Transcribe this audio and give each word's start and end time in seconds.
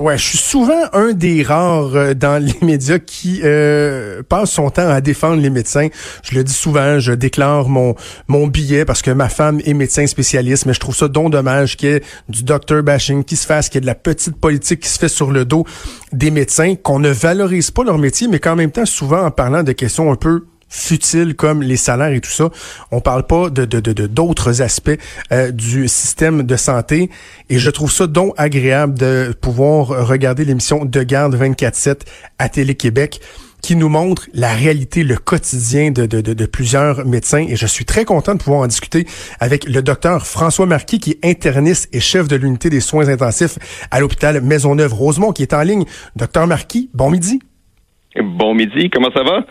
Ouais, 0.00 0.16
je 0.16 0.28
suis 0.28 0.38
souvent 0.38 0.80
un 0.94 1.12
des 1.12 1.42
rares 1.42 1.94
euh, 1.94 2.14
dans 2.14 2.42
les 2.42 2.54
médias 2.62 2.98
qui 2.98 3.42
euh, 3.44 4.22
passe 4.22 4.52
son 4.52 4.70
temps 4.70 4.88
à 4.88 5.02
défendre 5.02 5.42
les 5.42 5.50
médecins. 5.50 5.88
Je 6.22 6.34
le 6.36 6.42
dis 6.42 6.54
souvent, 6.54 6.98
je 6.98 7.12
déclare 7.12 7.68
mon 7.68 7.94
mon 8.26 8.46
billet 8.46 8.86
parce 8.86 9.02
que 9.02 9.10
ma 9.10 9.28
femme 9.28 9.60
est 9.62 9.74
médecin 9.74 10.06
spécialiste, 10.06 10.64
mais 10.64 10.72
je 10.72 10.80
trouve 10.80 10.96
ça 10.96 11.08
donc 11.08 11.32
dommage 11.32 11.76
qu'il 11.76 11.90
y 11.90 11.92
ait 11.92 12.02
du 12.30 12.44
docteur 12.44 12.82
bashing 12.82 13.24
qui 13.24 13.36
se 13.36 13.44
fasse, 13.44 13.68
qu'il 13.68 13.76
y 13.76 13.80
ait 13.80 13.82
de 13.82 13.86
la 13.86 13.94
petite 13.94 14.36
politique 14.36 14.80
qui 14.80 14.88
se 14.88 14.98
fait 14.98 15.08
sur 15.08 15.32
le 15.32 15.44
dos 15.44 15.66
des 16.14 16.30
médecins, 16.30 16.76
qu'on 16.76 16.98
ne 16.98 17.10
valorise 17.10 17.70
pas 17.70 17.84
leur 17.84 17.98
métier, 17.98 18.26
mais 18.26 18.38
qu'en 18.38 18.56
même 18.56 18.70
temps, 18.70 18.86
souvent 18.86 19.26
en 19.26 19.30
parlant 19.30 19.62
de 19.62 19.72
questions 19.72 20.10
un 20.10 20.16
peu 20.16 20.46
futiles 20.70 21.34
comme 21.34 21.62
les 21.62 21.76
salaires 21.76 22.12
et 22.12 22.20
tout 22.20 22.30
ça. 22.30 22.48
On 22.90 23.00
parle 23.00 23.26
pas 23.26 23.50
de 23.50 23.64
d'autres 23.66 23.92
de, 23.92 24.06
d'autres 24.06 24.62
aspects 24.62 24.98
euh, 25.32 25.50
du 25.50 25.88
système 25.88 26.44
de 26.44 26.56
santé 26.56 27.10
et 27.50 27.58
je 27.58 27.70
trouve 27.70 27.92
ça 27.92 28.06
donc 28.06 28.32
agréable 28.38 28.98
de 28.98 29.34
pouvoir 29.38 30.06
regarder 30.06 30.44
l'émission 30.44 30.84
De 30.84 31.02
garde 31.02 31.34
24/7 31.34 32.02
à 32.38 32.48
Télé-Québec 32.48 33.20
qui 33.62 33.76
nous 33.76 33.88
montre 33.88 34.26
la 34.32 34.54
réalité, 34.54 35.04
le 35.04 35.16
quotidien 35.16 35.90
de, 35.90 36.06
de, 36.06 36.20
de, 36.20 36.32
de, 36.32 36.46
plusieurs 36.46 37.04
médecins. 37.04 37.44
Et 37.48 37.56
je 37.56 37.66
suis 37.66 37.84
très 37.84 38.04
content 38.06 38.34
de 38.34 38.38
pouvoir 38.38 38.62
en 38.62 38.66
discuter 38.66 39.06
avec 39.38 39.64
le 39.64 39.82
docteur 39.82 40.26
François 40.26 40.66
Marquis, 40.66 40.98
qui 40.98 41.10
est 41.10 41.24
interniste 41.28 41.88
et 41.94 42.00
chef 42.00 42.28
de 42.28 42.36
l'unité 42.36 42.70
des 42.70 42.80
soins 42.80 43.08
intensifs 43.08 43.58
à 43.90 44.00
l'hôpital 44.00 44.40
Maisonneuve-Rosemont, 44.40 45.32
qui 45.32 45.42
est 45.42 45.52
en 45.52 45.62
ligne. 45.62 45.84
Docteur 46.16 46.46
Marquis, 46.46 46.90
bon 46.94 47.10
midi. 47.10 47.40
Bon 48.16 48.54
midi, 48.54 48.90
comment 48.90 49.10
ça 49.12 49.22
va? 49.22 49.44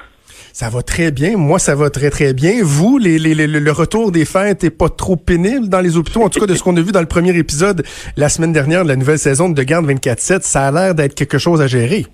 Ça 0.54 0.70
va 0.70 0.82
très 0.82 1.12
bien. 1.12 1.38
Moi, 1.38 1.60
ça 1.60 1.76
va 1.76 1.90
très, 1.90 2.10
très 2.10 2.34
bien. 2.34 2.54
Vous, 2.64 3.00
le 3.00 3.72
retour 3.72 4.12
des 4.12 4.26
fêtes 4.26 4.64
est 4.64 4.76
pas 4.76 4.90
trop 4.90 5.16
pénible 5.16 5.70
dans 5.70 5.82
les 5.82 5.98
hôpitaux. 5.98 6.24
En 6.24 6.30
tout 6.30 6.40
cas, 6.40 6.48
de 6.48 6.54
ce 6.54 6.64
qu'on 6.64 6.76
a 6.78 6.82
vu 6.82 6.92
dans 6.92 7.02
le 7.02 7.06
premier 7.06 7.38
épisode 7.38 7.84
la 8.18 8.30
semaine 8.30 8.52
dernière 8.52 8.84
de 8.84 8.90
la 8.90 8.96
nouvelle 8.96 9.20
saison 9.20 9.50
de 9.50 9.64
Garde 9.64 9.86
24-7, 9.86 10.42
ça 10.42 10.68
a 10.68 10.72
l'air 10.72 10.96
d'être 10.96 11.16
quelque 11.16 11.38
chose 11.38 11.62
à 11.62 11.68
gérer. 11.68 12.06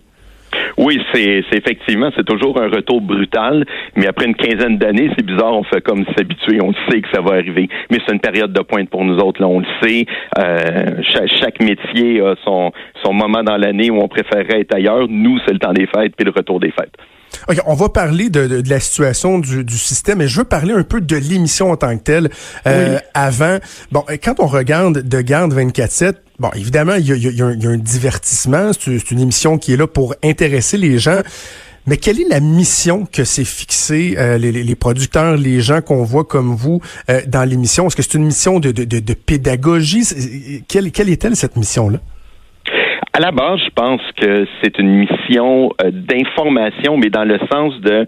Oui, 0.77 1.01
c'est 1.13 1.43
effectivement, 1.53 2.09
c'est 2.15 2.25
toujours 2.25 2.61
un 2.61 2.67
retour 2.67 2.99
brutal, 2.99 3.65
mais 3.95 4.07
après 4.07 4.25
une 4.25 4.35
quinzaine 4.35 4.77
d'années, 4.77 5.09
c'est 5.15 5.25
bizarre, 5.25 5.53
on 5.53 5.63
fait 5.63 5.81
comme 5.81 6.03
s'habituer, 6.17 6.59
on 6.61 6.73
sait 6.89 7.01
que 7.01 7.07
ça 7.13 7.21
va 7.21 7.35
arriver. 7.35 7.69
Mais 7.89 7.99
c'est 8.05 8.13
une 8.13 8.19
période 8.19 8.51
de 8.51 8.61
pointe 8.61 8.89
pour 8.89 9.05
nous 9.05 9.17
autres, 9.17 9.41
là, 9.41 9.47
on 9.47 9.59
le 9.59 9.65
sait. 9.81 10.05
Euh, 10.37 11.01
chaque, 11.13 11.29
chaque, 11.39 11.59
métier 11.61 12.19
a 12.19 12.35
son, 12.43 12.71
son 13.03 13.13
moment 13.13 13.43
dans 13.43 13.57
l'année 13.57 13.89
où 13.89 14.01
on 14.01 14.07
préférerait 14.09 14.61
être 14.61 14.75
ailleurs. 14.75 15.07
Nous, 15.09 15.39
c'est 15.45 15.53
le 15.53 15.59
temps 15.59 15.73
des 15.73 15.87
fêtes 15.87 16.13
puis 16.17 16.25
le 16.25 16.31
retour 16.35 16.59
des 16.59 16.71
fêtes. 16.71 16.95
OK, 17.47 17.59
on 17.65 17.73
va 17.73 17.89
parler 17.89 18.29
de, 18.29 18.47
de, 18.47 18.61
de 18.61 18.69
la 18.69 18.79
situation 18.79 19.39
du, 19.39 19.63
du, 19.63 19.77
système, 19.77 20.19
mais 20.19 20.27
je 20.27 20.39
veux 20.39 20.45
parler 20.45 20.73
un 20.73 20.83
peu 20.83 21.01
de 21.01 21.15
l'émission 21.15 21.71
en 21.71 21.77
tant 21.77 21.95
que 21.97 22.03
telle. 22.03 22.29
Euh, 22.67 22.95
oui. 22.95 22.99
Avant, 23.13 23.57
bon, 23.91 24.03
quand 24.23 24.39
on 24.39 24.47
regarde 24.47 24.99
De 24.99 25.21
Garde 25.21 25.53
24-7, 25.53 26.13
bon, 26.39 26.49
évidemment, 26.55 26.95
il 26.95 27.07
y 27.07 27.11
a, 27.11 27.15
y, 27.15 27.27
a 27.27 27.51
y 27.53 27.65
a, 27.65 27.69
un 27.69 27.77
divertissement, 27.77 28.71
c'est 28.73 29.11
une 29.11 29.19
émission 29.19 29.57
qui 29.57 29.73
est 29.73 29.77
là 29.77 29.87
pour 29.87 30.15
intéresser 30.23 30.77
les 30.77 30.99
gens. 30.99 31.21
Mais 31.87 31.97
quelle 31.97 32.19
est 32.19 32.27
la 32.27 32.39
mission 32.39 33.05
que 33.05 33.23
s'est 33.23 33.45
fixée 33.45 34.15
euh, 34.17 34.39
les, 34.39 34.51
les, 34.51 34.75
producteurs, 34.75 35.37
les 35.37 35.61
gens 35.61 35.81
qu'on 35.81 36.03
voit 36.03 36.23
comme 36.23 36.55
vous 36.55 36.81
euh, 37.11 37.21
dans 37.27 37.43
l'émission? 37.43 37.85
Est-ce 37.85 37.95
que 37.95 38.01
c'est 38.01 38.15
une 38.15 38.25
mission 38.25 38.59
de, 38.59 38.71
de, 38.71 38.85
de, 38.85 38.99
de 38.99 39.13
pédagogie? 39.13 40.63
Quelle, 40.67 40.91
quelle 40.91 41.09
est-elle 41.09 41.35
cette 41.35 41.55
mission-là? 41.55 41.99
À 43.15 43.21
la 43.21 43.31
base, 43.31 43.61
je 43.63 43.69
pense 43.69 44.01
que 44.17 44.45
c'est 44.61 44.77
une 44.77 44.89
mission 44.89 45.71
euh, 45.81 45.89
d'information, 45.89 46.97
mais 46.97 47.09
dans 47.09 47.23
le 47.23 47.39
sens 47.49 47.79
de 47.79 48.05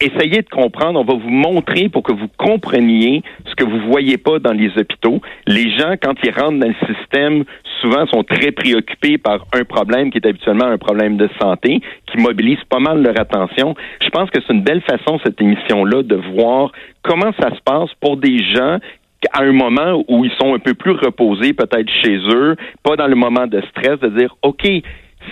essayer 0.00 0.42
de 0.42 0.48
comprendre. 0.48 0.98
On 0.98 1.04
va 1.04 1.14
vous 1.14 1.30
montrer 1.30 1.88
pour 1.88 2.02
que 2.02 2.10
vous 2.10 2.26
compreniez 2.36 3.22
ce 3.46 3.54
que 3.54 3.62
vous 3.62 3.78
voyez 3.86 4.18
pas 4.18 4.40
dans 4.40 4.50
les 4.50 4.76
hôpitaux. 4.76 5.20
Les 5.46 5.70
gens, 5.78 5.94
quand 6.02 6.14
ils 6.24 6.32
rentrent 6.32 6.58
dans 6.58 6.66
le 6.66 6.92
système, 6.92 7.44
souvent 7.80 8.04
sont 8.08 8.24
très 8.24 8.50
préoccupés 8.50 9.16
par 9.16 9.46
un 9.52 9.62
problème 9.62 10.10
qui 10.10 10.18
est 10.18 10.26
habituellement 10.26 10.66
un 10.66 10.78
problème 10.78 11.18
de 11.18 11.28
santé, 11.40 11.80
qui 12.10 12.18
mobilise 12.18 12.58
pas 12.68 12.80
mal 12.80 13.00
leur 13.00 13.20
attention. 13.20 13.76
Je 14.02 14.10
pense 14.10 14.28
que 14.30 14.40
c'est 14.44 14.52
une 14.52 14.62
belle 14.62 14.82
façon, 14.82 15.20
cette 15.24 15.40
émission-là, 15.40 16.02
de 16.02 16.16
voir 16.34 16.72
comment 17.02 17.30
ça 17.38 17.54
se 17.54 17.60
passe 17.64 17.90
pour 18.00 18.16
des 18.16 18.38
gens 18.38 18.78
à 19.32 19.42
un 19.42 19.52
moment 19.52 20.04
où 20.08 20.24
ils 20.24 20.32
sont 20.40 20.54
un 20.54 20.58
peu 20.58 20.74
plus 20.74 20.92
reposés, 20.92 21.52
peut-être 21.52 21.90
chez 22.02 22.18
eux, 22.30 22.56
pas 22.82 22.96
dans 22.96 23.06
le 23.06 23.14
moment 23.14 23.46
de 23.46 23.60
stress, 23.70 23.98
de 24.00 24.08
dire, 24.08 24.34
OK, 24.42 24.66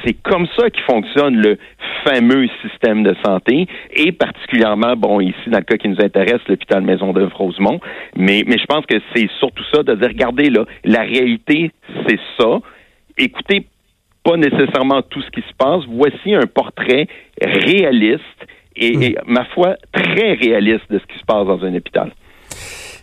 c'est 0.05 0.15
comme 0.23 0.47
ça 0.57 0.71
qui 0.71 0.81
fonctionne 0.83 1.37
le 1.37 1.59
fameux 2.05 2.49
système 2.63 3.03
de 3.03 3.15
santé 3.25 3.67
et 3.95 4.13
particulièrement, 4.13 4.97
bon, 4.97 5.21
ici, 5.21 5.49
dans 5.49 5.59
le 5.59 5.65
cas 5.65 5.77
qui 5.77 5.89
nous 5.89 6.01
intéresse, 6.01 6.41
l'hôpital 6.49 6.83
Maison 6.83 7.13
de 7.13 7.25
Rosemont. 7.25 7.81
Mais, 8.17 8.45
mais 8.47 8.59
je 8.59 8.67
pense 8.67 8.87
que 8.87 8.97
c'est 9.15 9.29
surtout 9.39 9.65
ça 9.73 9.83
de 9.83 9.95
dire, 9.95 10.09
regardez, 10.09 10.51
là, 10.51 10.65
la 10.85 11.03
réalité, 11.03 11.73
c'est 12.07 12.21
ça. 12.39 12.61
Écoutez 13.19 13.67
pas 14.23 14.37
nécessairement 14.37 15.03
tout 15.03 15.23
ce 15.23 15.31
qui 15.31 15.41
se 15.41 15.55
passe. 15.59 15.83
Voici 15.89 16.35
un 16.35 16.47
portrait 16.47 17.07
réaliste 17.43 18.21
et, 18.77 19.07
et 19.07 19.17
ma 19.27 19.45
foi, 19.47 19.77
très 19.93 20.35
réaliste 20.35 20.91
de 20.91 20.99
ce 20.99 21.07
qui 21.13 21.19
se 21.19 21.25
passe 21.25 21.47
dans 21.47 21.65
un 21.65 21.75
hôpital. 21.75 22.13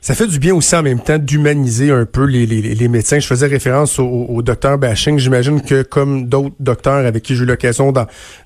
Ça 0.01 0.13
fait 0.15 0.27
du 0.27 0.39
bien 0.39 0.53
aussi 0.53 0.75
en 0.75 0.83
même 0.83 0.99
temps 0.99 1.17
d'humaniser 1.17 1.91
un 1.91 2.05
peu 2.05 2.25
les, 2.25 2.45
les, 2.45 2.61
les, 2.61 2.87
médecins. 2.87 3.19
Je 3.19 3.27
faisais 3.27 3.47
référence 3.47 3.99
au, 3.99 4.05
au 4.07 4.41
docteur 4.41 4.77
Bashing. 4.77 5.17
J'imagine 5.19 5.61
que 5.61 5.81
comme 5.81 6.27
d'autres 6.27 6.55
docteurs 6.59 7.05
avec 7.05 7.23
qui 7.23 7.35
j'ai 7.35 7.43
eu 7.43 7.47
l'occasion 7.47 7.93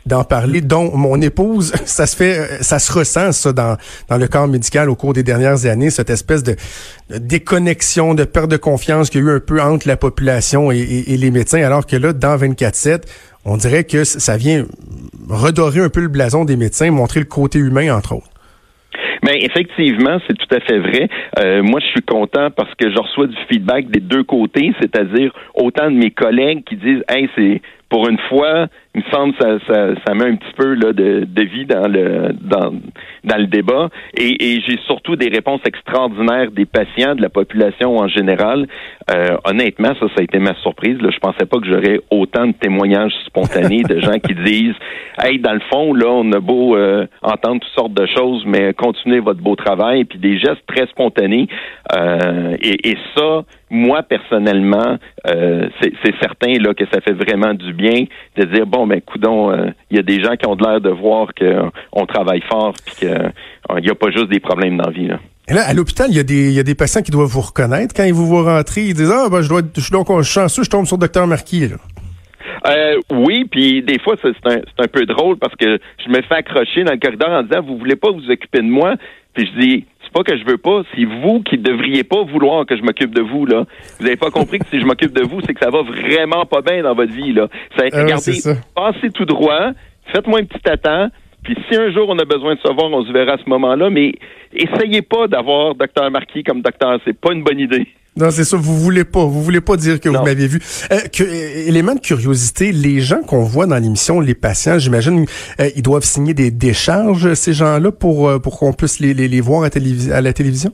d'en 0.06 0.24
parler, 0.24 0.62
dont 0.62 0.96
mon 0.96 1.22
épouse, 1.22 1.74
ça 1.86 2.08
se 2.08 2.16
fait, 2.16 2.64
ça 2.64 2.80
se 2.80 2.92
ressent 2.92 3.32
ça 3.32 3.54
dans, 3.54 3.78
dans 4.10 4.18
le 4.18 4.28
corps 4.28 4.48
médical 4.48 4.90
au 4.90 4.96
cours 4.96 5.14
des 5.14 5.24
dernières 5.24 5.66
années, 5.66 5.90
cette 5.90 6.10
espèce 6.10 6.44
de, 6.44 6.56
déconnexion, 7.10 8.14
de 8.14 8.24
perte 8.24 8.50
de 8.50 8.58
confiance 8.58 9.10
qu'il 9.10 9.22
y 9.22 9.24
a 9.24 9.28
eu 9.28 9.36
un 9.36 9.40
peu 9.40 9.62
entre 9.62 9.88
la 9.88 9.98
population 9.98 10.72
et 10.72 11.18
les 11.18 11.32
médecins, 11.32 11.62
alors 11.64 11.86
que 11.86 11.96
là, 11.96 12.14
dans 12.14 12.38
24-7, 12.38 13.02
on 13.46 13.58
dirait 13.58 13.84
que 13.84 14.04
ça 14.04 14.38
vient 14.38 14.66
redorer 15.30 15.82
un 15.82 15.90
peu 15.90 16.02
le 16.02 16.08
blason 16.08 16.46
des 16.46 16.58
médecins, 16.58 16.92
montrer 16.92 17.20
le 17.20 17.26
côté 17.26 17.60
humain, 17.60 17.96
entre 17.96 18.14
autres. 18.14 18.31
Mais 19.24 19.38
effectivement, 19.44 20.18
c'est 20.28 20.38
tout 20.38 20.56
à 20.56 20.60
fait 20.60 20.80
vrai. 20.80 21.08
Euh, 21.40 21.62
moi, 21.62 21.80
je 21.80 21.88
suis 21.88 22.02
content 22.02 22.50
parce 22.50 22.74
que 22.76 22.90
je 22.90 22.98
reçois 23.00 23.28
du 23.28 23.38
feedback 23.50 23.90
des 23.90 24.00
deux 24.00 24.24
côtés, 24.24 24.74
c'est-à-dire 24.80 25.32
autant 25.54 25.92
de 25.92 25.96
mes 25.96 26.12
collègues 26.12 26.64
qui 26.64 26.76
disent 26.76 27.04
Hey, 27.08 27.30
c'est 27.36 27.62
pour 27.90 28.08
une 28.08 28.18
fois, 28.30 28.68
il 28.94 29.04
me 29.06 29.12
semble 29.12 29.34
ça, 29.40 29.58
ça, 29.68 29.96
ça 30.06 30.14
met 30.14 30.26
un 30.26 30.36
petit 30.36 30.54
peu 30.58 30.74
là, 30.74 30.92
de, 30.92 31.26
de 31.26 31.44
vie 31.44 31.66
dans 31.66 31.88
le 31.88 32.34
dans, 32.42 32.74
dans 33.24 33.38
le 33.38 33.48
débat. 33.48 33.90
Et, 34.18 34.56
et 34.56 34.62
j'ai 34.68 34.78
surtout 34.86 35.16
des 35.16 35.30
réponses 35.30 35.62
extraordinaires 35.66 36.52
des 36.52 36.66
patients, 36.66 37.16
de 37.16 37.22
la 37.22 37.30
population 37.30 37.98
en 37.98 38.10
général. 38.10 38.68
Euh, 39.10 39.38
honnêtement, 39.46 39.94
ça, 40.00 40.08
ça 40.08 40.20
a 40.20 40.24
été 40.24 40.40
ma 40.40 40.56
surprise. 40.56 41.02
Là. 41.02 41.10
Je 41.10 41.20
pensais 41.20 41.46
pas 41.46 41.60
que 41.60 41.68
j'aurais 41.68 42.02
autant 42.10 42.48
de 42.48 42.52
témoignages 42.52 43.14
spontanés 43.26 43.84
de 43.84 44.00
gens 44.02 44.20
qui 44.20 44.36
disent 44.36 44.76
Hey, 45.18 45.40
dans 45.40 45.54
le 45.54 45.62
fond, 45.72 45.94
là, 45.94 46.10
on 46.10 46.30
a 46.34 46.40
beau 46.40 46.76
euh, 46.76 47.08
entendre 47.22 47.62
toutes 47.62 47.74
sortes 47.74 47.94
de 47.94 48.06
choses, 48.08 48.44
mais 48.46 48.74
continuez 48.74 49.20
votre 49.20 49.42
beau 49.42 49.56
travail, 49.56 50.04
puis 50.04 50.20
des 50.20 50.38
gestes 50.38 50.66
très 50.68 50.88
spontanés. 50.88 51.48
Euh, 51.96 52.58
et, 52.62 52.90
et 52.90 52.98
ça, 53.16 53.44
moi 53.72 54.04
personnellement, 54.04 54.98
euh, 55.28 55.70
c'est 55.82 56.16
certain 56.22 56.54
là 56.60 56.74
que 56.74 56.84
ça 56.92 57.00
fait 57.02 57.14
vraiment 57.14 57.54
du 57.54 57.74
bien 57.74 58.04
de 58.36 58.44
dire 58.46 58.68
bon 58.68 58.81
ben 58.88 59.02
coudon, 59.02 59.54
il 59.54 59.60
euh, 59.60 59.72
y 59.92 60.00
a 60.00 60.04
des 60.04 60.24
gens 60.24 60.36
qui 60.36 60.48
ont 60.48 60.56
de 60.56 60.64
l'air 60.64 60.82
de 60.82 60.90
voir 60.90 61.30
qu'on 61.34 62.06
travaille 62.06 62.42
fort 62.50 62.74
puis 62.86 62.96
qu'il 62.96 63.34
n'y 63.82 63.90
a 63.90 63.96
pas 63.96 64.12
juste 64.12 64.30
des 64.30 64.40
problèmes 64.40 64.78
dans 64.78 64.86
la 64.86 64.92
vie 64.92 65.08
là. 65.08 65.20
Et 65.48 65.54
là, 65.54 65.64
à 65.68 65.74
l'hôpital, 65.74 66.08
il 66.10 66.16
y, 66.16 66.20
a 66.20 66.24
des, 66.24 66.50
il 66.50 66.54
y 66.54 66.60
a 66.60 66.64
des 66.64 66.76
patients 66.76 67.02
qui 67.02 67.12
doivent 67.12 67.28
vous 67.28 67.42
reconnaître. 67.42 67.94
Quand 67.96 68.04
ils 68.04 68.14
vous 68.14 68.28
voient 68.28 68.56
rentrer, 68.56 68.82
ils 68.82 68.94
disent 68.94 69.12
Ah, 69.12 69.28
ben, 69.30 69.42
je, 69.42 69.50
dois, 69.50 69.62
je 69.76 69.82
suis 69.82 69.92
donc 69.92 70.08
chanceux, 70.22 70.64
je 70.64 70.70
tombe 70.70 70.86
sur 70.86 70.96
le 70.98 71.02
docteur 71.02 71.28
Marquis. 71.28 71.68
Là. 71.68 71.78
Euh, 72.68 73.00
oui, 73.12 73.46
puis 73.50 73.82
des 73.82 74.00
fois, 74.00 74.16
c'est 74.22 74.30
un, 74.46 74.62
un 74.78 74.88
peu 74.88 75.06
drôle 75.06 75.38
parce 75.38 75.56
que 75.56 75.80
je 76.06 76.10
me 76.10 76.22
fais 76.22 76.36
accrocher 76.36 76.84
dans 76.84 76.94
le 76.94 77.00
corridor 77.00 77.30
en 77.30 77.44
disant 77.44 77.62
Vous 77.64 77.78
voulez 77.78 77.96
pas 77.96 78.12
vous 78.12 78.30
occuper 78.30 78.60
de 78.60 78.70
moi? 78.70 78.96
Puis 79.34 79.48
je 79.48 79.60
dis 79.60 79.86
C'est 80.14 80.24
pas 80.24 80.24
que 80.30 80.38
je 80.38 80.44
veux 80.46 80.58
pas, 80.58 80.82
c'est 80.94 81.06
vous 81.06 81.42
qui 81.42 81.58
devriez 81.58 82.04
pas 82.04 82.24
vouloir 82.24 82.66
que 82.66 82.76
je 82.76 82.82
m'occupe 82.82 83.16
de 83.16 83.22
vous. 83.22 83.46
là. 83.46 83.64
Vous 84.00 84.06
avez 84.06 84.18
pas 84.18 84.30
compris 84.30 84.60
que 84.60 84.66
si 84.68 84.80
je 84.80 84.86
m'occupe 84.86 85.14
de 85.14 85.22
vous, 85.24 85.40
c'est 85.46 85.54
que 85.54 85.60
ça 85.64 85.70
va 85.70 85.84
vraiment 85.84 86.46
pas 86.46 86.62
bien 86.62 86.84
dans 86.84 86.94
votre 86.94 87.14
vie. 87.14 87.32
là. 87.32 87.48
Ça, 87.78 87.86
Ah, 87.94 88.02
regardez, 88.04 88.34
ça. 88.34 88.56
passez 88.76 89.10
tout 89.12 89.24
droit, 89.26 89.72
faites-moi 90.14 90.40
un 90.42 90.44
petit 90.46 90.70
attend, 90.70 91.08
puis 91.44 91.56
si 91.70 91.78
un 91.78 91.92
jour 91.92 92.08
on 92.10 92.20
a 92.20 92.26
besoin 92.26 92.56
de 92.56 92.60
savoir, 92.60 92.92
on 92.92 93.06
se 93.06 93.12
verra 93.14 93.34
à 93.34 93.38
ce 93.38 93.50
moment-là, 93.50 93.90
mais 93.90 94.12
essayez 94.54 95.02
pas 95.02 95.28
d'avoir 95.28 95.76
docteur 95.76 96.12
Marquis 96.12 96.44
comme 96.44 96.62
docteur, 96.62 97.00
c'est 97.06 97.18
pas 97.20 97.32
une 97.32 97.44
bonne 97.44 97.60
idée. 97.60 97.88
Non, 98.18 98.30
c'est 98.30 98.44
ça, 98.44 98.58
vous 98.58 98.78
voulez 98.78 99.06
pas, 99.06 99.24
vous 99.24 99.42
voulez 99.42 99.62
pas 99.62 99.78
dire 99.78 99.98
que 100.00 100.10
Non. 100.10 100.20
vous 100.20 100.26
m'avez 100.26 100.46
vu. 100.48 100.60
Euh, 100.92 101.00
que, 101.14 101.24
euh, 101.24 101.68
élément 101.68 101.96
de 101.96 102.02
curiosité, 102.02 102.74
les 102.74 103.00
gens 103.00 103.22
qu'on 103.22 103.44
voit 103.44 103.66
dans 103.68 103.78
l'émission, 103.78 104.20
les 104.20 104.36
patients, 104.36 104.78
j'imagine, 104.80 105.26
euh, 105.62 105.70
ils 105.78 105.82
doivent 105.82 106.04
signer 106.04 106.34
des 106.34 106.52
décharges, 106.52 107.34
ces 107.36 107.54
gens-là, 107.54 107.90
pour, 107.94 108.28
euh, 108.28 108.38
pour 108.40 108.60
qu'on 108.60 108.74
puisse 108.74 109.00
les, 109.00 109.14
les, 109.14 109.30
les 109.30 109.40
voir 109.42 109.64
à, 109.64 109.70
télévis- 109.70 110.12
à 110.12 110.20
la 110.20 110.34
télévision? 110.34 110.74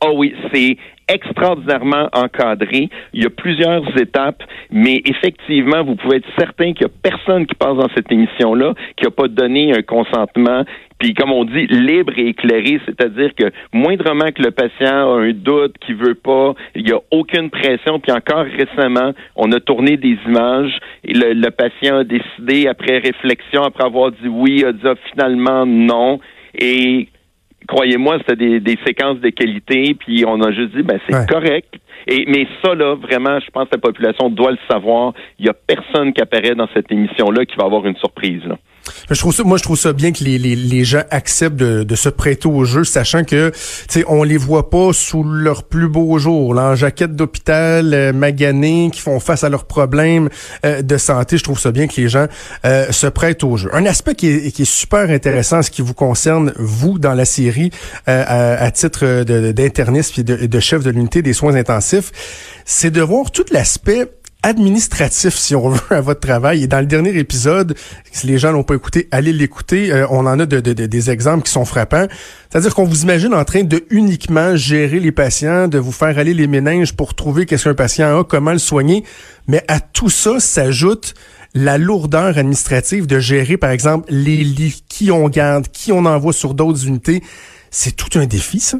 Ah 0.00 0.12
oui, 0.12 0.34
c'est 0.52 0.76
extraordinairement 1.08 2.08
encadré. 2.12 2.88
Il 3.12 3.22
y 3.22 3.26
a 3.26 3.30
plusieurs 3.30 3.82
étapes, 3.98 4.42
mais 4.70 5.00
effectivement, 5.04 5.84
vous 5.84 5.94
pouvez 5.94 6.16
être 6.16 6.28
certain 6.38 6.72
qu'il 6.72 6.86
n'y 6.86 6.92
a 6.92 7.10
personne 7.10 7.46
qui 7.46 7.54
passe 7.54 7.76
dans 7.76 7.88
cette 7.94 8.10
émission-là 8.10 8.74
qui 8.96 9.04
n'a 9.04 9.10
pas 9.10 9.28
donné 9.28 9.72
un 9.72 9.82
consentement 9.82 10.64
puis 10.98 11.12
comme 11.12 11.30
on 11.30 11.44
dit, 11.44 11.66
libre 11.66 12.12
et 12.16 12.28
éclairé, 12.28 12.80
c'est-à-dire 12.86 13.34
que 13.34 13.52
moindrement 13.72 14.30
que 14.34 14.42
le 14.42 14.50
patient 14.50 15.14
a 15.14 15.20
un 15.20 15.32
doute, 15.32 15.76
qu'il 15.78 15.96
veut 15.96 16.14
pas, 16.14 16.54
il 16.74 16.84
n'y 16.84 16.92
a 16.92 17.00
aucune 17.10 17.50
pression. 17.50 18.00
Puis 18.00 18.12
encore 18.12 18.46
récemment, 18.46 19.12
on 19.36 19.52
a 19.52 19.60
tourné 19.60 19.96
des 19.98 20.18
images 20.26 20.78
et 21.04 21.12
le, 21.12 21.50
patient 21.50 21.98
a 21.98 22.04
décidé, 22.04 22.66
après 22.66 22.98
réflexion, 22.98 23.62
après 23.62 23.84
avoir 23.84 24.10
dit 24.12 24.28
oui, 24.28 24.64
a 24.64 24.72
dit 24.72 24.80
ah, 24.84 24.94
finalement 25.12 25.66
non. 25.66 26.18
Et 26.58 27.08
croyez-moi, 27.66 28.18
c'était 28.26 28.60
des, 28.60 28.78
séquences 28.86 29.20
de 29.20 29.30
qualité, 29.30 29.94
puis 29.98 30.24
on 30.26 30.40
a 30.42 30.52
juste 30.52 30.74
dit, 30.74 30.82
ben 30.82 30.98
c'est 31.08 31.28
correct. 31.28 31.74
Et, 32.06 32.24
mais 32.28 32.46
ça, 32.62 32.74
là, 32.74 32.94
vraiment, 32.94 33.40
je 33.40 33.50
pense 33.50 33.68
que 33.68 33.76
la 33.76 33.80
population 33.80 34.30
doit 34.30 34.52
le 34.52 34.58
savoir. 34.70 35.12
Il 35.38 35.44
n'y 35.44 35.50
a 35.50 35.54
personne 35.54 36.12
qui 36.12 36.22
apparaît 36.22 36.54
dans 36.54 36.68
cette 36.72 36.90
émission-là 36.90 37.44
qui 37.46 37.56
va 37.56 37.64
avoir 37.64 37.84
une 37.86 37.96
surprise. 37.96 38.44
Là. 38.44 38.56
Je 39.10 39.18
trouve 39.18 39.34
ça, 39.34 39.44
moi, 39.44 39.56
je 39.58 39.62
trouve 39.62 39.78
ça 39.78 39.92
bien 39.92 40.12
que 40.12 40.22
les, 40.24 40.38
les, 40.38 40.56
les 40.56 40.84
gens 40.84 41.02
acceptent 41.10 41.56
de, 41.56 41.82
de, 41.82 41.94
se 41.94 42.08
prêter 42.08 42.48
au 42.48 42.64
jeu, 42.64 42.84
sachant 42.84 43.24
que, 43.24 43.50
tu 43.50 43.56
sais, 43.88 44.04
on 44.08 44.22
les 44.22 44.36
voit 44.36 44.70
pas 44.70 44.92
sous 44.92 45.22
leur 45.24 45.64
plus 45.64 45.88
beau 45.88 46.18
jour, 46.18 46.54
là, 46.54 46.70
en 46.70 46.74
jaquette 46.74 47.14
d'hôpital, 47.14 47.94
euh, 47.94 48.12
maganés, 48.12 48.90
qui 48.92 49.00
font 49.00 49.20
face 49.20 49.44
à 49.44 49.48
leurs 49.48 49.64
problèmes 49.64 50.28
euh, 50.64 50.82
de 50.82 50.96
santé. 50.96 51.36
Je 51.38 51.44
trouve 51.44 51.58
ça 51.58 51.72
bien 51.72 51.86
que 51.86 52.00
les 52.00 52.08
gens 52.08 52.26
euh, 52.64 52.90
se 52.90 53.06
prêtent 53.06 53.44
au 53.44 53.56
jeu. 53.56 53.70
Un 53.72 53.86
aspect 53.86 54.14
qui 54.14 54.28
est, 54.28 54.50
qui 54.52 54.62
est 54.62 54.70
super 54.70 55.10
intéressant, 55.10 55.62
ce 55.62 55.70
qui 55.70 55.82
vous 55.82 55.94
concerne, 55.94 56.52
vous, 56.56 56.98
dans 56.98 57.14
la 57.14 57.24
série, 57.24 57.70
à, 58.06 58.64
à, 58.64 58.70
titre 58.70 59.24
d'interniste 59.24 60.18
et 60.18 60.24
de, 60.24 60.46
de 60.46 60.60
chef 60.60 60.82
de 60.82 60.90
l'unité 60.90 61.22
des 61.22 61.32
soins 61.32 61.54
intensifs, 61.54 61.95
c'est 62.64 62.90
de 62.90 63.02
voir 63.02 63.30
tout 63.30 63.44
l'aspect 63.50 64.08
administratif, 64.46 65.34
si 65.36 65.54
on 65.54 65.68
veut, 65.70 65.80
à 65.90 66.00
votre 66.00 66.20
travail. 66.20 66.62
Et 66.62 66.66
dans 66.66 66.80
le 66.80 66.86
dernier 66.86 67.16
épisode, 67.18 67.76
si 68.12 68.26
les 68.26 68.38
gens 68.38 68.52
l'ont 68.52 68.62
pas 68.62 68.74
écouté, 68.74 69.08
allez 69.10 69.32
l'écouter. 69.32 69.92
Euh, 69.92 70.06
on 70.10 70.26
en 70.26 70.38
a 70.38 70.46
de, 70.46 70.60
des 70.60 71.10
exemples 71.10 71.44
qui 71.44 71.52
sont 71.52 71.64
frappants. 71.64 72.06
C'est-à-dire 72.50 72.74
qu'on 72.74 72.84
vous 72.84 73.02
imagine 73.02 73.34
en 73.34 73.44
train 73.44 73.64
de 73.64 73.84
uniquement 73.90 74.56
gérer 74.56 75.00
les 75.00 75.12
patients, 75.12 75.68
de 75.68 75.78
vous 75.78 75.92
faire 75.92 76.18
aller 76.18 76.34
les 76.34 76.46
méninges 76.46 76.92
pour 76.92 77.14
trouver 77.14 77.44
qu'est-ce 77.44 77.64
qu'un 77.64 77.74
patient 77.74 78.20
a, 78.20 78.24
comment 78.24 78.52
le 78.52 78.58
soigner. 78.58 79.04
Mais 79.48 79.64
à 79.68 79.80
tout 79.80 80.10
ça 80.10 80.38
s'ajoute 80.40 81.14
la 81.54 81.78
lourdeur 81.78 82.38
administrative 82.38 83.06
de 83.06 83.18
gérer, 83.18 83.56
par 83.56 83.70
exemple, 83.70 84.06
les 84.10 84.36
lits, 84.36 84.84
qui 84.88 85.10
on 85.10 85.28
garde, 85.28 85.68
qui 85.68 85.90
on 85.90 86.04
envoie 86.04 86.32
sur 86.32 86.54
d'autres 86.54 86.86
unités. 86.86 87.22
C'est 87.70 87.96
tout 87.96 88.18
un 88.18 88.26
défi, 88.26 88.60
ça 88.60 88.78